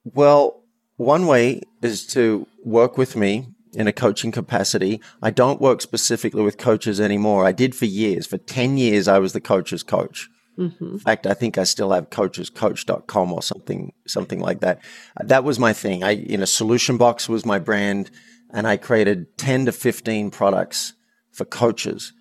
Well, 0.04 0.64
one 0.98 1.28
way 1.28 1.62
is 1.84 2.08
to 2.08 2.48
work 2.64 2.98
with 2.98 3.16
me 3.16 3.48
in 3.74 3.88
a 3.88 3.94
coaching 3.94 4.32
capacity. 4.32 5.02
I 5.22 5.30
don't 5.30 5.62
work 5.62 5.82
specifically 5.82 6.42
with 6.42 6.58
coaches 6.58 7.00
anymore. 7.00 7.46
I 7.46 7.52
did 7.52 7.76
for 7.76 7.86
years. 7.86 8.26
For 8.26 8.38
10 8.38 8.78
years, 8.78 9.08
I 9.08 9.20
was 9.20 9.34
the 9.34 9.42
coach's 9.42 9.84
coach. 9.84 10.30
Mm-hmm. 10.62 10.86
In 10.86 11.00
fact, 11.00 11.26
I 11.26 11.34
think 11.34 11.58
I 11.58 11.63
still 11.63 11.91
have 11.91 12.10
coachescoach.com 12.12 13.34
or 13.34 13.41
something, 13.41 13.93
something 14.06 14.39
like 14.39 14.60
that. 14.60 14.82
That 15.19 15.43
was 15.43 15.58
my 15.58 15.74
thing. 15.74 16.04
I, 16.04 16.12
you 16.12 16.38
know, 16.38 16.45
Solution 16.45 16.97
Box 16.97 17.28
was 17.28 17.45
my 17.45 17.58
brand 17.58 18.12
and 18.54 18.67
I 18.67 18.78
created 18.78 19.38
10 19.38 19.65
to 19.65 19.71
15 19.71 20.30
products 20.30 20.93
for 21.32 21.45
coaches. 21.45 22.13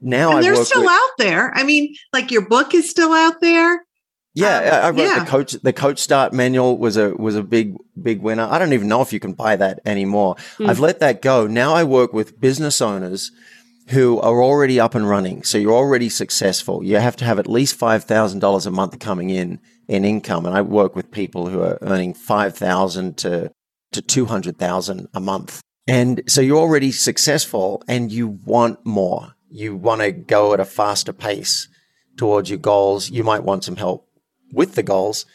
Now 0.00 0.36
and 0.36 0.44
they're 0.44 0.64
still 0.64 0.82
with, 0.82 0.90
out 0.90 1.10
there. 1.18 1.52
I 1.54 1.64
mean, 1.64 1.94
like 2.12 2.30
your 2.30 2.46
book 2.46 2.74
is 2.74 2.88
still 2.88 3.12
out 3.12 3.40
there. 3.40 3.84
Yeah, 4.32 4.58
Um, 4.58 4.84
I 4.84 4.90
wrote 4.90 4.98
yeah. 4.98 5.24
the 5.24 5.30
coach. 5.30 5.52
The 5.52 5.72
coach 5.72 5.98
start 5.98 6.32
manual 6.32 6.78
was 6.78 6.96
a 6.96 7.10
was 7.10 7.34
a 7.34 7.42
big 7.42 7.74
big 8.00 8.22
winner. 8.22 8.46
I 8.48 8.58
don't 8.60 8.72
even 8.72 8.86
know 8.86 9.02
if 9.02 9.12
you 9.12 9.18
can 9.18 9.32
buy 9.32 9.56
that 9.56 9.80
anymore. 9.84 10.36
Hmm. 10.56 10.70
I've 10.70 10.78
let 10.78 11.00
that 11.00 11.20
go. 11.20 11.46
Now 11.46 11.74
I 11.74 11.82
work 11.82 12.12
with 12.12 12.40
business 12.40 12.80
owners 12.80 13.32
who 13.90 14.20
are 14.20 14.42
already 14.42 14.78
up 14.78 14.94
and 14.94 15.08
running. 15.08 15.42
So 15.42 15.58
you're 15.58 15.72
already 15.72 16.08
successful. 16.08 16.84
You 16.84 16.96
have 16.96 17.16
to 17.16 17.24
have 17.24 17.38
at 17.38 17.48
least 17.48 17.74
five 17.76 18.04
thousand 18.04 18.40
dollars 18.40 18.66
a 18.66 18.70
month 18.70 18.98
coming 18.98 19.30
in 19.30 19.60
in 19.88 20.04
income. 20.04 20.46
And 20.46 20.56
I 20.56 20.62
work 20.62 20.94
with 20.94 21.10
people 21.10 21.48
who 21.48 21.60
are 21.62 21.78
earning 21.82 22.14
five 22.14 22.56
thousand 22.56 23.16
to 23.18 23.52
to 23.92 24.02
two 24.02 24.26
hundred 24.26 24.58
thousand 24.58 25.08
a 25.14 25.20
month. 25.20 25.60
And 25.86 26.22
so 26.28 26.40
you're 26.40 26.58
already 26.58 26.92
successful, 26.92 27.82
and 27.88 28.12
you 28.12 28.28
want 28.28 28.84
more. 28.84 29.34
You 29.48 29.74
want 29.74 30.02
to 30.02 30.12
go 30.12 30.54
at 30.54 30.60
a 30.60 30.64
faster 30.64 31.12
pace 31.12 31.68
towards 32.16 32.48
your 32.48 32.58
goals. 32.60 33.10
You 33.10 33.24
might 33.24 33.42
want 33.42 33.64
some 33.64 33.76
help 33.76 34.08
with 34.52 34.74
the 34.76 34.84
goals. 34.84 35.26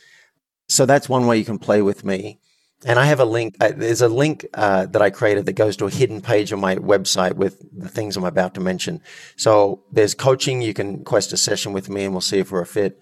So 0.69 0.85
that's 0.85 1.09
one 1.09 1.27
way 1.27 1.37
you 1.37 1.45
can 1.45 1.59
play 1.59 1.81
with 1.81 2.05
me. 2.05 2.39
And 2.83 2.99
I 2.99 3.05
have 3.05 3.19
a 3.19 3.25
link. 3.25 3.55
Uh, 3.59 3.71
there's 3.75 4.01
a 4.01 4.07
link 4.07 4.45
uh, 4.53 4.85
that 4.87 5.01
I 5.01 5.09
created 5.09 5.45
that 5.45 5.53
goes 5.53 5.77
to 5.77 5.85
a 5.85 5.89
hidden 5.89 6.21
page 6.21 6.51
on 6.51 6.59
my 6.59 6.75
website 6.75 7.33
with 7.33 7.65
the 7.71 7.89
things 7.89 8.17
I'm 8.17 8.25
about 8.25 8.53
to 8.55 8.61
mention. 8.61 9.01
So 9.37 9.83
there's 9.91 10.13
coaching. 10.13 10.61
You 10.61 10.73
can 10.73 11.03
quest 11.03 11.33
a 11.33 11.37
session 11.37 11.73
with 11.73 11.89
me 11.89 12.03
and 12.03 12.13
we'll 12.13 12.21
see 12.21 12.39
if 12.39 12.51
we're 12.51 12.61
a 12.61 12.65
fit. 12.65 13.01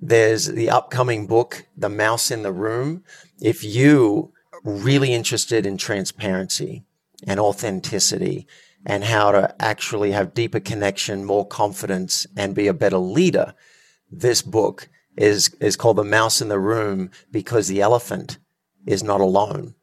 There's 0.00 0.46
the 0.46 0.70
upcoming 0.70 1.26
book, 1.26 1.66
The 1.76 1.90
Mouse 1.90 2.30
in 2.30 2.42
the 2.42 2.52
Room. 2.52 3.04
If 3.40 3.62
you 3.62 4.32
really 4.64 5.12
interested 5.12 5.66
in 5.66 5.76
transparency 5.76 6.84
and 7.26 7.38
authenticity 7.38 8.46
and 8.86 9.04
how 9.04 9.32
to 9.32 9.54
actually 9.62 10.12
have 10.12 10.32
deeper 10.32 10.60
connection, 10.60 11.24
more 11.24 11.46
confidence, 11.46 12.26
and 12.36 12.54
be 12.54 12.66
a 12.66 12.74
better 12.74 12.98
leader, 12.98 13.54
this 14.10 14.40
book 14.42 14.88
is 15.16 15.54
is 15.60 15.76
called 15.76 15.96
The 15.96 16.04
Mouse 16.04 16.40
in 16.40 16.48
the 16.48 16.58
Room 16.58 17.10
because 17.30 17.68
the 17.68 17.82
elephant 17.82 18.38
is 18.86 19.02
not 19.02 19.20
alone. 19.20 19.74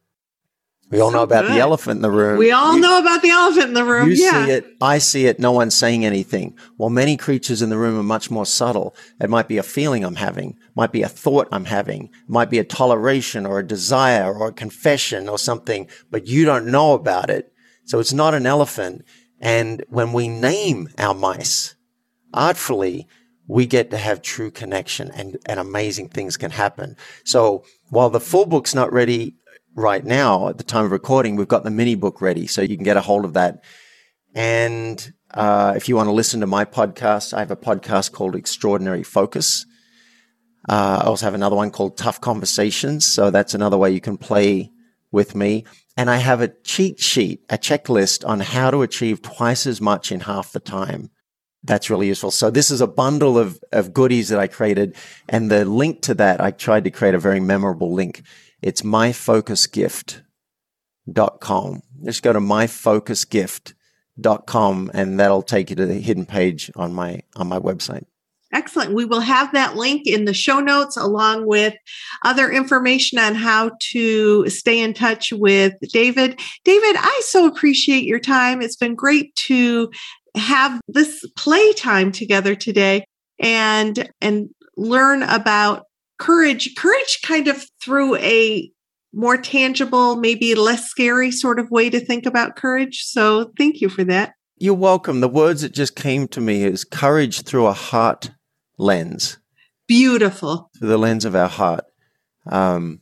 We 0.90 1.02
all 1.02 1.12
So 1.12 1.18
know 1.18 1.24
about 1.24 1.44
good. 1.44 1.52
the 1.56 1.60
elephant 1.60 1.98
in 1.98 2.02
the 2.02 2.10
room. 2.12 2.38
We 2.38 2.52
all 2.52 2.76
You- 2.76 2.80
know 2.82 2.98
about 3.00 3.22
the 3.22 3.30
elephant 3.30 3.66
in 3.68 3.74
the 3.74 3.84
room. 3.84 4.08
you 4.10 4.16
yeah. 4.16 4.46
see 4.46 4.52
it, 4.52 4.66
I 4.80 5.00
see 5.00 5.26
it, 5.26 5.38
no 5.38 5.52
one's 5.52 5.76
saying 5.76 6.06
anything. 6.06 6.56
While 6.78 6.90
many 6.90 7.18
creatures 7.18 7.62
in 7.62 7.70
the 7.70 7.78
room 7.78 8.00
are 8.00 8.04
much 8.04 8.32
more 8.32 8.46
subtle. 8.46 8.96
It 9.20 9.30
might 9.30 9.50
be 9.50 9.58
a 9.58 9.64
feeling 9.64 10.06
I'm 10.06 10.16
having, 10.16 10.56
might 10.76 10.94
be 10.94 11.02
a 11.02 11.10
thought 11.10 11.50
I'm 11.52 11.66
having, 11.66 12.10
might 12.26 12.50
be 12.50 12.58
a 12.60 12.64
toleration 12.64 13.46
or 13.46 13.60
a 13.60 13.68
desire 13.68 14.34
or 14.34 14.48
a 14.48 14.54
confession 14.54 15.28
or 15.28 15.38
something, 15.38 15.88
but 16.10 16.28
you 16.28 16.46
don't 16.46 16.68
know 16.68 16.94
about 16.94 17.30
it. 17.30 17.52
So 17.84 18.00
it's 18.00 18.14
not 18.14 18.34
an 18.34 18.46
elephant. 18.46 19.04
And 19.42 19.84
when 19.90 20.14
we 20.14 20.30
name 20.30 20.88
our 20.98 21.14
mice 21.14 21.76
artfully, 22.34 23.08
we 23.48 23.66
get 23.66 23.90
to 23.92 23.98
have 23.98 24.22
true 24.22 24.52
connection 24.52 25.10
and, 25.12 25.38
and 25.46 25.60
amazing 25.60 26.10
things 26.10 26.38
can 26.38 26.52
happen. 26.52 26.98
So 27.24 27.64
while 27.90 28.10
the 28.10 28.20
full 28.20 28.46
book's 28.46 28.76
not 28.76 28.92
ready 28.92 29.36
right 29.74 30.04
now 30.04 30.50
at 30.50 30.58
the 30.58 30.64
time 30.64 30.86
of 30.86 30.92
recording, 30.92 31.36
we've 31.36 31.48
got 31.48 31.64
the 31.64 31.72
mini 31.72 31.96
book 31.96 32.22
ready. 32.22 32.48
So 32.48 32.62
you 32.62 32.76
can 32.76 32.84
get 32.84 32.98
a 32.98 33.02
hold 33.02 33.24
of 33.24 33.34
that. 33.34 33.64
And 34.36 35.14
uh, 35.34 35.74
if 35.76 35.88
you 35.88 35.96
want 35.96 36.08
to 36.08 36.14
listen 36.14 36.42
to 36.42 36.48
my 36.48 36.66
podcast, 36.66 37.34
I 37.34 37.40
have 37.40 37.52
a 37.52 37.56
podcast 37.56 38.12
called 38.12 38.36
Extraordinary 38.36 39.04
Focus. 39.04 39.66
Uh, 40.68 41.00
I 41.02 41.06
also 41.06 41.26
have 41.26 41.34
another 41.34 41.56
one 41.56 41.72
called 41.72 41.98
Tough 41.98 42.20
Conversations. 42.20 43.06
So 43.06 43.30
that's 43.30 43.54
another 43.54 43.78
way 43.78 43.92
you 43.92 44.02
can 44.02 44.18
play 44.18 44.72
with 45.12 45.36
me. 45.36 45.66
And 45.96 46.10
I 46.10 46.18
have 46.18 46.42
a 46.42 46.50
cheat 46.50 47.00
sheet, 47.00 47.44
a 47.50 47.58
checklist 47.58 48.28
on 48.28 48.42
how 48.42 48.72
to 48.72 48.82
achieve 48.82 49.22
twice 49.22 49.66
as 49.66 49.80
much 49.80 50.12
in 50.12 50.20
half 50.20 50.52
the 50.52 50.60
time. 50.60 51.10
That's 51.68 51.90
really 51.90 52.08
useful. 52.08 52.32
So 52.32 52.50
this 52.50 52.72
is 52.72 52.80
a 52.80 52.88
bundle 52.88 53.38
of, 53.38 53.62
of 53.74 53.94
goodies 53.94 54.30
that 54.30 54.40
I 54.40 54.48
created. 54.48 54.96
And 55.28 55.52
the 55.52 55.66
link 55.66 56.02
to 56.04 56.14
that, 56.16 56.40
I 56.42 56.52
tried 56.52 56.86
to 56.86 56.92
create 56.92 57.14
a 57.14 57.20
very 57.20 57.42
memorable 57.42 57.94
link. 57.94 58.24
It's 58.62 58.84
myfocusgift.com. 58.84 61.82
Just 62.06 62.24
go 62.24 62.32
to 62.32 62.40
myfocusgift.com 62.40 64.92
and 64.94 65.20
that'll 65.20 65.42
take 65.42 65.70
you 65.70 65.76
to 65.76 65.86
the 65.86 65.96
hidden 65.96 66.26
page 66.26 66.72
on 66.78 66.94
my, 66.94 67.22
on 67.36 67.48
my 67.48 67.60
website. 67.60 68.06
Excellent. 68.54 68.94
We 68.94 69.04
will 69.04 69.20
have 69.20 69.52
that 69.52 69.76
link 69.76 70.08
in 70.08 70.24
the 70.24 70.34
show 70.34 70.62
notes 70.62 70.96
along 70.96 71.48
with 71.48 71.74
other 72.24 72.50
information 72.50 73.20
on 73.20 73.36
how 73.36 73.72
to 73.92 74.50
stay 74.50 74.80
in 74.80 74.94
touch 74.94 75.34
with 75.34 75.74
David. 75.92 76.40
David, 76.64 76.96
I 76.98 77.22
so 77.26 77.46
appreciate 77.46 78.06
your 78.06 78.20
time. 78.20 78.62
It's 78.62 78.78
been 78.78 78.96
great 78.96 79.36
to 79.36 79.92
have 80.38 80.80
this 80.88 81.26
playtime 81.38 82.12
together 82.12 82.56
today 82.56 83.06
and 83.40 84.10
and 84.22 84.50
learn 84.76 85.24
about 85.24 85.86
courage. 86.20 86.76
Courage 86.76 87.20
kind 87.24 87.48
of 87.48 87.66
through 87.82 88.16
a 88.18 88.72
more 89.14 89.38
tangible, 89.38 90.16
maybe 90.16 90.54
less 90.56 90.88
scary 90.88 91.32
sort 91.32 91.60
of 91.60 91.72
way 91.72 91.90
to 91.90 92.00
think 92.00 92.26
about 92.26 92.56
courage. 92.56 93.04
So 93.04 93.52
thank 93.58 93.82
you 93.82 93.90
for 93.90 94.04
that. 94.06 94.34
You're 94.58 94.74
welcome. 94.74 95.22
The 95.22 95.28
words 95.28 95.62
that 95.62 95.72
just 95.72 95.96
came 95.96 96.28
to 96.30 96.42
me 96.42 96.64
is 96.64 96.84
courage 96.84 97.44
through 97.44 97.68
a 97.68 97.74
heart 97.74 98.32
lens. 98.78 99.38
Beautiful. 99.88 100.70
through 100.78 100.90
the 100.90 100.98
lens 100.98 101.26
of 101.26 101.36
our 101.36 101.48
heart. 101.48 101.86
Um, 102.50 103.02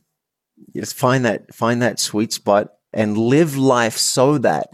just 0.74 0.94
find 0.94 1.24
that 1.24 1.54
find 1.54 1.82
that 1.82 1.98
sweet 1.98 2.32
spot 2.32 2.68
and 2.92 3.18
live 3.18 3.56
life 3.56 3.96
so 3.96 4.38
that 4.38 4.68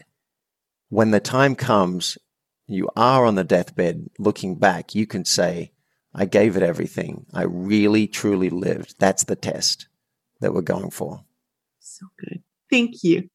when 0.88 1.10
the 1.10 1.20
time 1.20 1.54
comes, 1.54 2.18
you 2.74 2.88
are 2.96 3.24
on 3.24 3.34
the 3.34 3.44
deathbed 3.44 4.08
looking 4.18 4.56
back, 4.56 4.94
you 4.94 5.06
can 5.06 5.24
say, 5.24 5.72
I 6.14 6.26
gave 6.26 6.56
it 6.56 6.62
everything. 6.62 7.26
I 7.32 7.42
really, 7.44 8.06
truly 8.06 8.50
lived. 8.50 8.96
That's 8.98 9.24
the 9.24 9.36
test 9.36 9.88
that 10.40 10.52
we're 10.52 10.62
going 10.62 10.90
for. 10.90 11.24
So 11.80 12.06
good. 12.18 12.42
Thank 12.70 13.02
you. 13.02 13.28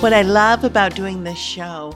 What 0.00 0.12
I 0.12 0.22
love 0.22 0.62
about 0.62 0.94
doing 0.94 1.24
this 1.24 1.38
show 1.38 1.92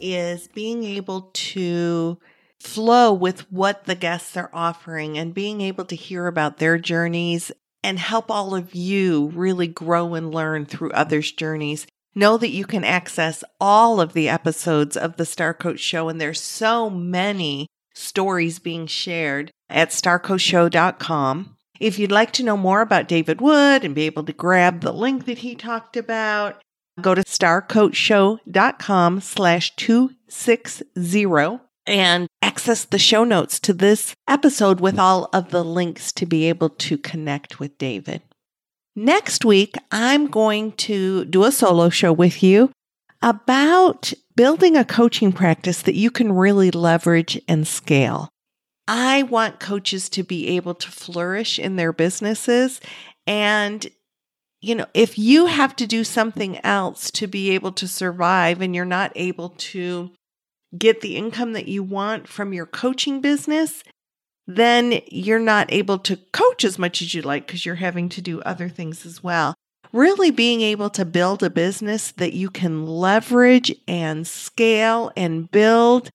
is 0.00 0.48
being 0.48 0.84
able 0.84 1.30
to 1.32 2.18
flow 2.58 3.12
with 3.12 3.50
what 3.52 3.84
the 3.84 3.94
guests 3.94 4.36
are 4.36 4.50
offering 4.52 5.16
and 5.18 5.32
being 5.32 5.60
able 5.60 5.84
to 5.84 5.96
hear 5.96 6.26
about 6.26 6.58
their 6.58 6.78
journeys 6.78 7.52
and 7.84 7.98
help 7.98 8.30
all 8.30 8.54
of 8.54 8.74
you 8.74 9.30
really 9.34 9.68
grow 9.68 10.14
and 10.14 10.34
learn 10.34 10.64
through 10.64 10.90
others' 10.92 11.30
journeys. 11.30 11.86
Know 12.14 12.38
that 12.38 12.48
you 12.48 12.64
can 12.64 12.82
access 12.82 13.44
all 13.60 14.00
of 14.00 14.14
the 14.14 14.28
episodes 14.28 14.96
of 14.96 15.16
the 15.16 15.26
Star 15.26 15.52
Coach 15.52 15.80
Show, 15.80 16.08
and 16.08 16.18
there's 16.20 16.40
so 16.40 16.88
many 16.88 17.66
stories 17.92 18.58
being 18.58 18.86
shared 18.86 19.50
at 19.68 19.90
starcoachshow.com. 19.90 21.56
If 21.78 21.98
you'd 21.98 22.10
like 22.12 22.32
to 22.32 22.42
know 22.42 22.56
more 22.56 22.80
about 22.80 23.08
David 23.08 23.42
Wood 23.42 23.84
and 23.84 23.94
be 23.94 24.06
able 24.06 24.24
to 24.24 24.32
grab 24.32 24.80
the 24.80 24.92
link 24.92 25.26
that 25.26 25.38
he 25.38 25.54
talked 25.54 25.96
about, 25.96 26.62
go 27.00 27.14
to 27.14 27.22
starcoachshow.com 27.22 29.20
slash 29.20 29.76
260 29.76 31.26
and 31.86 32.28
access 32.42 32.84
the 32.84 32.98
show 32.98 33.24
notes 33.24 33.60
to 33.60 33.72
this 33.72 34.14
episode 34.28 34.80
with 34.80 34.98
all 34.98 35.28
of 35.32 35.50
the 35.50 35.64
links 35.64 36.12
to 36.12 36.26
be 36.26 36.48
able 36.48 36.70
to 36.70 36.96
connect 36.96 37.60
with 37.60 37.76
David. 37.78 38.22
Next 38.96 39.44
week, 39.44 39.74
I'm 39.90 40.28
going 40.28 40.72
to 40.72 41.24
do 41.24 41.44
a 41.44 41.52
solo 41.52 41.88
show 41.88 42.12
with 42.12 42.42
you 42.42 42.70
about 43.20 44.12
building 44.36 44.76
a 44.76 44.84
coaching 44.84 45.32
practice 45.32 45.82
that 45.82 45.94
you 45.94 46.10
can 46.10 46.32
really 46.32 46.70
leverage 46.70 47.40
and 47.48 47.66
scale. 47.66 48.28
I 48.86 49.22
want 49.22 49.60
coaches 49.60 50.08
to 50.10 50.22
be 50.22 50.48
able 50.48 50.74
to 50.74 50.90
flourish 50.90 51.58
in 51.58 51.76
their 51.76 51.92
businesses. 51.92 52.80
And, 53.26 53.86
you 54.60 54.74
know, 54.74 54.86
if 54.92 55.18
you 55.18 55.46
have 55.46 55.74
to 55.76 55.86
do 55.86 56.04
something 56.04 56.62
else 56.64 57.10
to 57.12 57.26
be 57.26 57.50
able 57.50 57.72
to 57.72 57.88
survive 57.88 58.60
and 58.60 58.74
you're 58.74 58.84
not 58.84 59.10
able 59.14 59.50
to 59.50 60.10
get 60.76 61.00
the 61.00 61.16
income 61.16 61.52
that 61.52 61.68
you 61.68 61.82
want 61.82 62.28
from 62.28 62.52
your 62.52 62.66
coaching 62.66 63.20
business, 63.20 63.82
then 64.46 65.00
you're 65.06 65.38
not 65.38 65.72
able 65.72 65.98
to 65.98 66.16
coach 66.32 66.64
as 66.64 66.78
much 66.78 67.00
as 67.00 67.14
you'd 67.14 67.24
like 67.24 67.46
because 67.46 67.64
you're 67.64 67.76
having 67.76 68.08
to 68.10 68.20
do 68.20 68.40
other 68.42 68.68
things 68.68 69.06
as 69.06 69.22
well. 69.22 69.54
Really 69.92 70.30
being 70.30 70.60
able 70.60 70.90
to 70.90 71.04
build 71.04 71.42
a 71.42 71.50
business 71.50 72.10
that 72.12 72.32
you 72.32 72.50
can 72.50 72.86
leverage 72.86 73.74
and 73.86 74.26
scale 74.26 75.12
and 75.16 75.50
build 75.50 76.10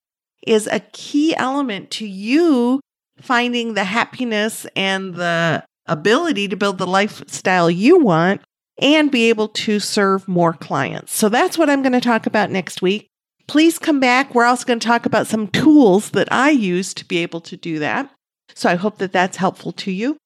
is 0.45 0.67
a 0.67 0.81
key 0.91 1.35
element 1.35 1.89
to 1.91 2.05
you 2.05 2.81
finding 3.21 3.73
the 3.73 3.83
happiness 3.83 4.65
and 4.75 5.15
the 5.15 5.63
ability 5.85 6.47
to 6.47 6.55
build 6.55 6.77
the 6.77 6.87
lifestyle 6.87 7.69
you 7.69 7.99
want 7.99 8.41
and 8.81 9.11
be 9.11 9.29
able 9.29 9.49
to 9.49 9.79
serve 9.79 10.27
more 10.27 10.53
clients. 10.53 11.13
So 11.13 11.29
that's 11.29 11.57
what 11.57 11.69
I'm 11.69 11.81
going 11.81 11.93
to 11.93 12.01
talk 12.01 12.25
about 12.25 12.51
next 12.51 12.81
week. 12.81 13.08
Please 13.49 13.79
come 13.79 13.99
back. 13.99 14.35
We're 14.35 14.45
also 14.45 14.63
going 14.63 14.79
to 14.79 14.87
talk 14.87 15.07
about 15.07 15.25
some 15.25 15.47
tools 15.47 16.11
that 16.11 16.31
I 16.31 16.51
use 16.51 16.93
to 16.93 17.03
be 17.03 17.17
able 17.17 17.41
to 17.41 17.57
do 17.57 17.79
that. 17.79 18.07
So 18.53 18.69
I 18.69 18.75
hope 18.75 18.99
that 18.99 19.11
that's 19.11 19.37
helpful 19.37 19.71
to 19.71 19.91
you. 19.91 20.17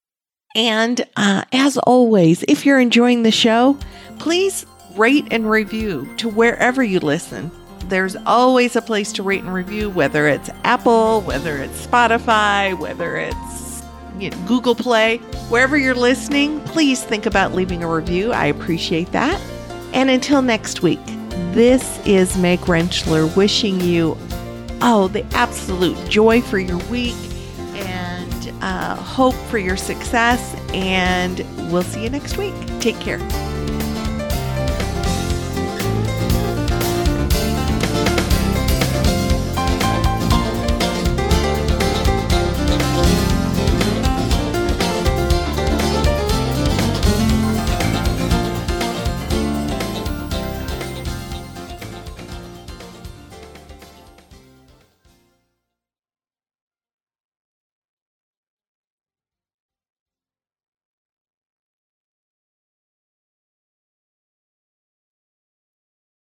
And 0.58 1.08
uh, 1.16 1.46
as 1.54 1.78
always, 1.78 2.44
if 2.50 2.66
you're 2.66 2.82
enjoying 2.82 3.24
the 3.24 3.32
show, 3.32 3.78
please 4.20 4.66
rate 4.98 5.26
and 5.32 5.50
review 5.50 6.14
to 6.18 6.28
wherever 6.28 6.84
you 6.84 7.00
listen. 7.00 7.50
There's 7.86 8.18
always 8.26 8.76
a 8.76 8.82
place 8.82 9.14
to 9.14 9.24
rate 9.24 9.42
and 9.42 9.54
review, 9.54 9.90
whether 9.90 10.28
it's 10.28 10.50
Apple, 10.66 11.22
whether 11.22 11.56
it's 11.56 11.88
Spotify, 11.88 12.78
whether 12.78 13.16
it's 13.16 13.84
you 14.18 14.32
know, 14.32 14.38
Google 14.48 14.76
Play, 14.76 15.20
wherever 15.48 15.78
you're 15.78 15.96
listening, 15.96 16.60
please 16.66 17.02
think 17.02 17.26
about 17.26 17.54
leaving 17.54 17.84
a 17.84 17.88
review. 17.88 18.34
I 18.34 18.48
appreciate 18.48 19.14
that. 19.14 19.40
And 19.94 20.10
until 20.10 20.42
next 20.42 20.82
week, 20.82 21.00
this 21.54 22.00
is 22.06 22.38
Meg 22.38 22.60
Rentschler 22.62 23.36
wishing 23.36 23.80
you, 23.80 24.18
oh, 24.82 25.10
the 25.12 25.26
absolute 25.34 25.98
joy 26.10 26.42
for 26.42 26.60
your 26.60 26.78
week 26.90 27.16
and 27.76 28.54
uh, 28.62 28.96
hope 28.96 29.36
for 29.50 29.58
your 29.58 29.78
success. 29.78 30.56
And 30.74 31.40
we'll 31.72 31.84
see 31.84 32.04
you 32.04 32.10
next 32.10 32.38
week. 32.38 32.54
Take 32.80 33.00
care. 33.00 33.20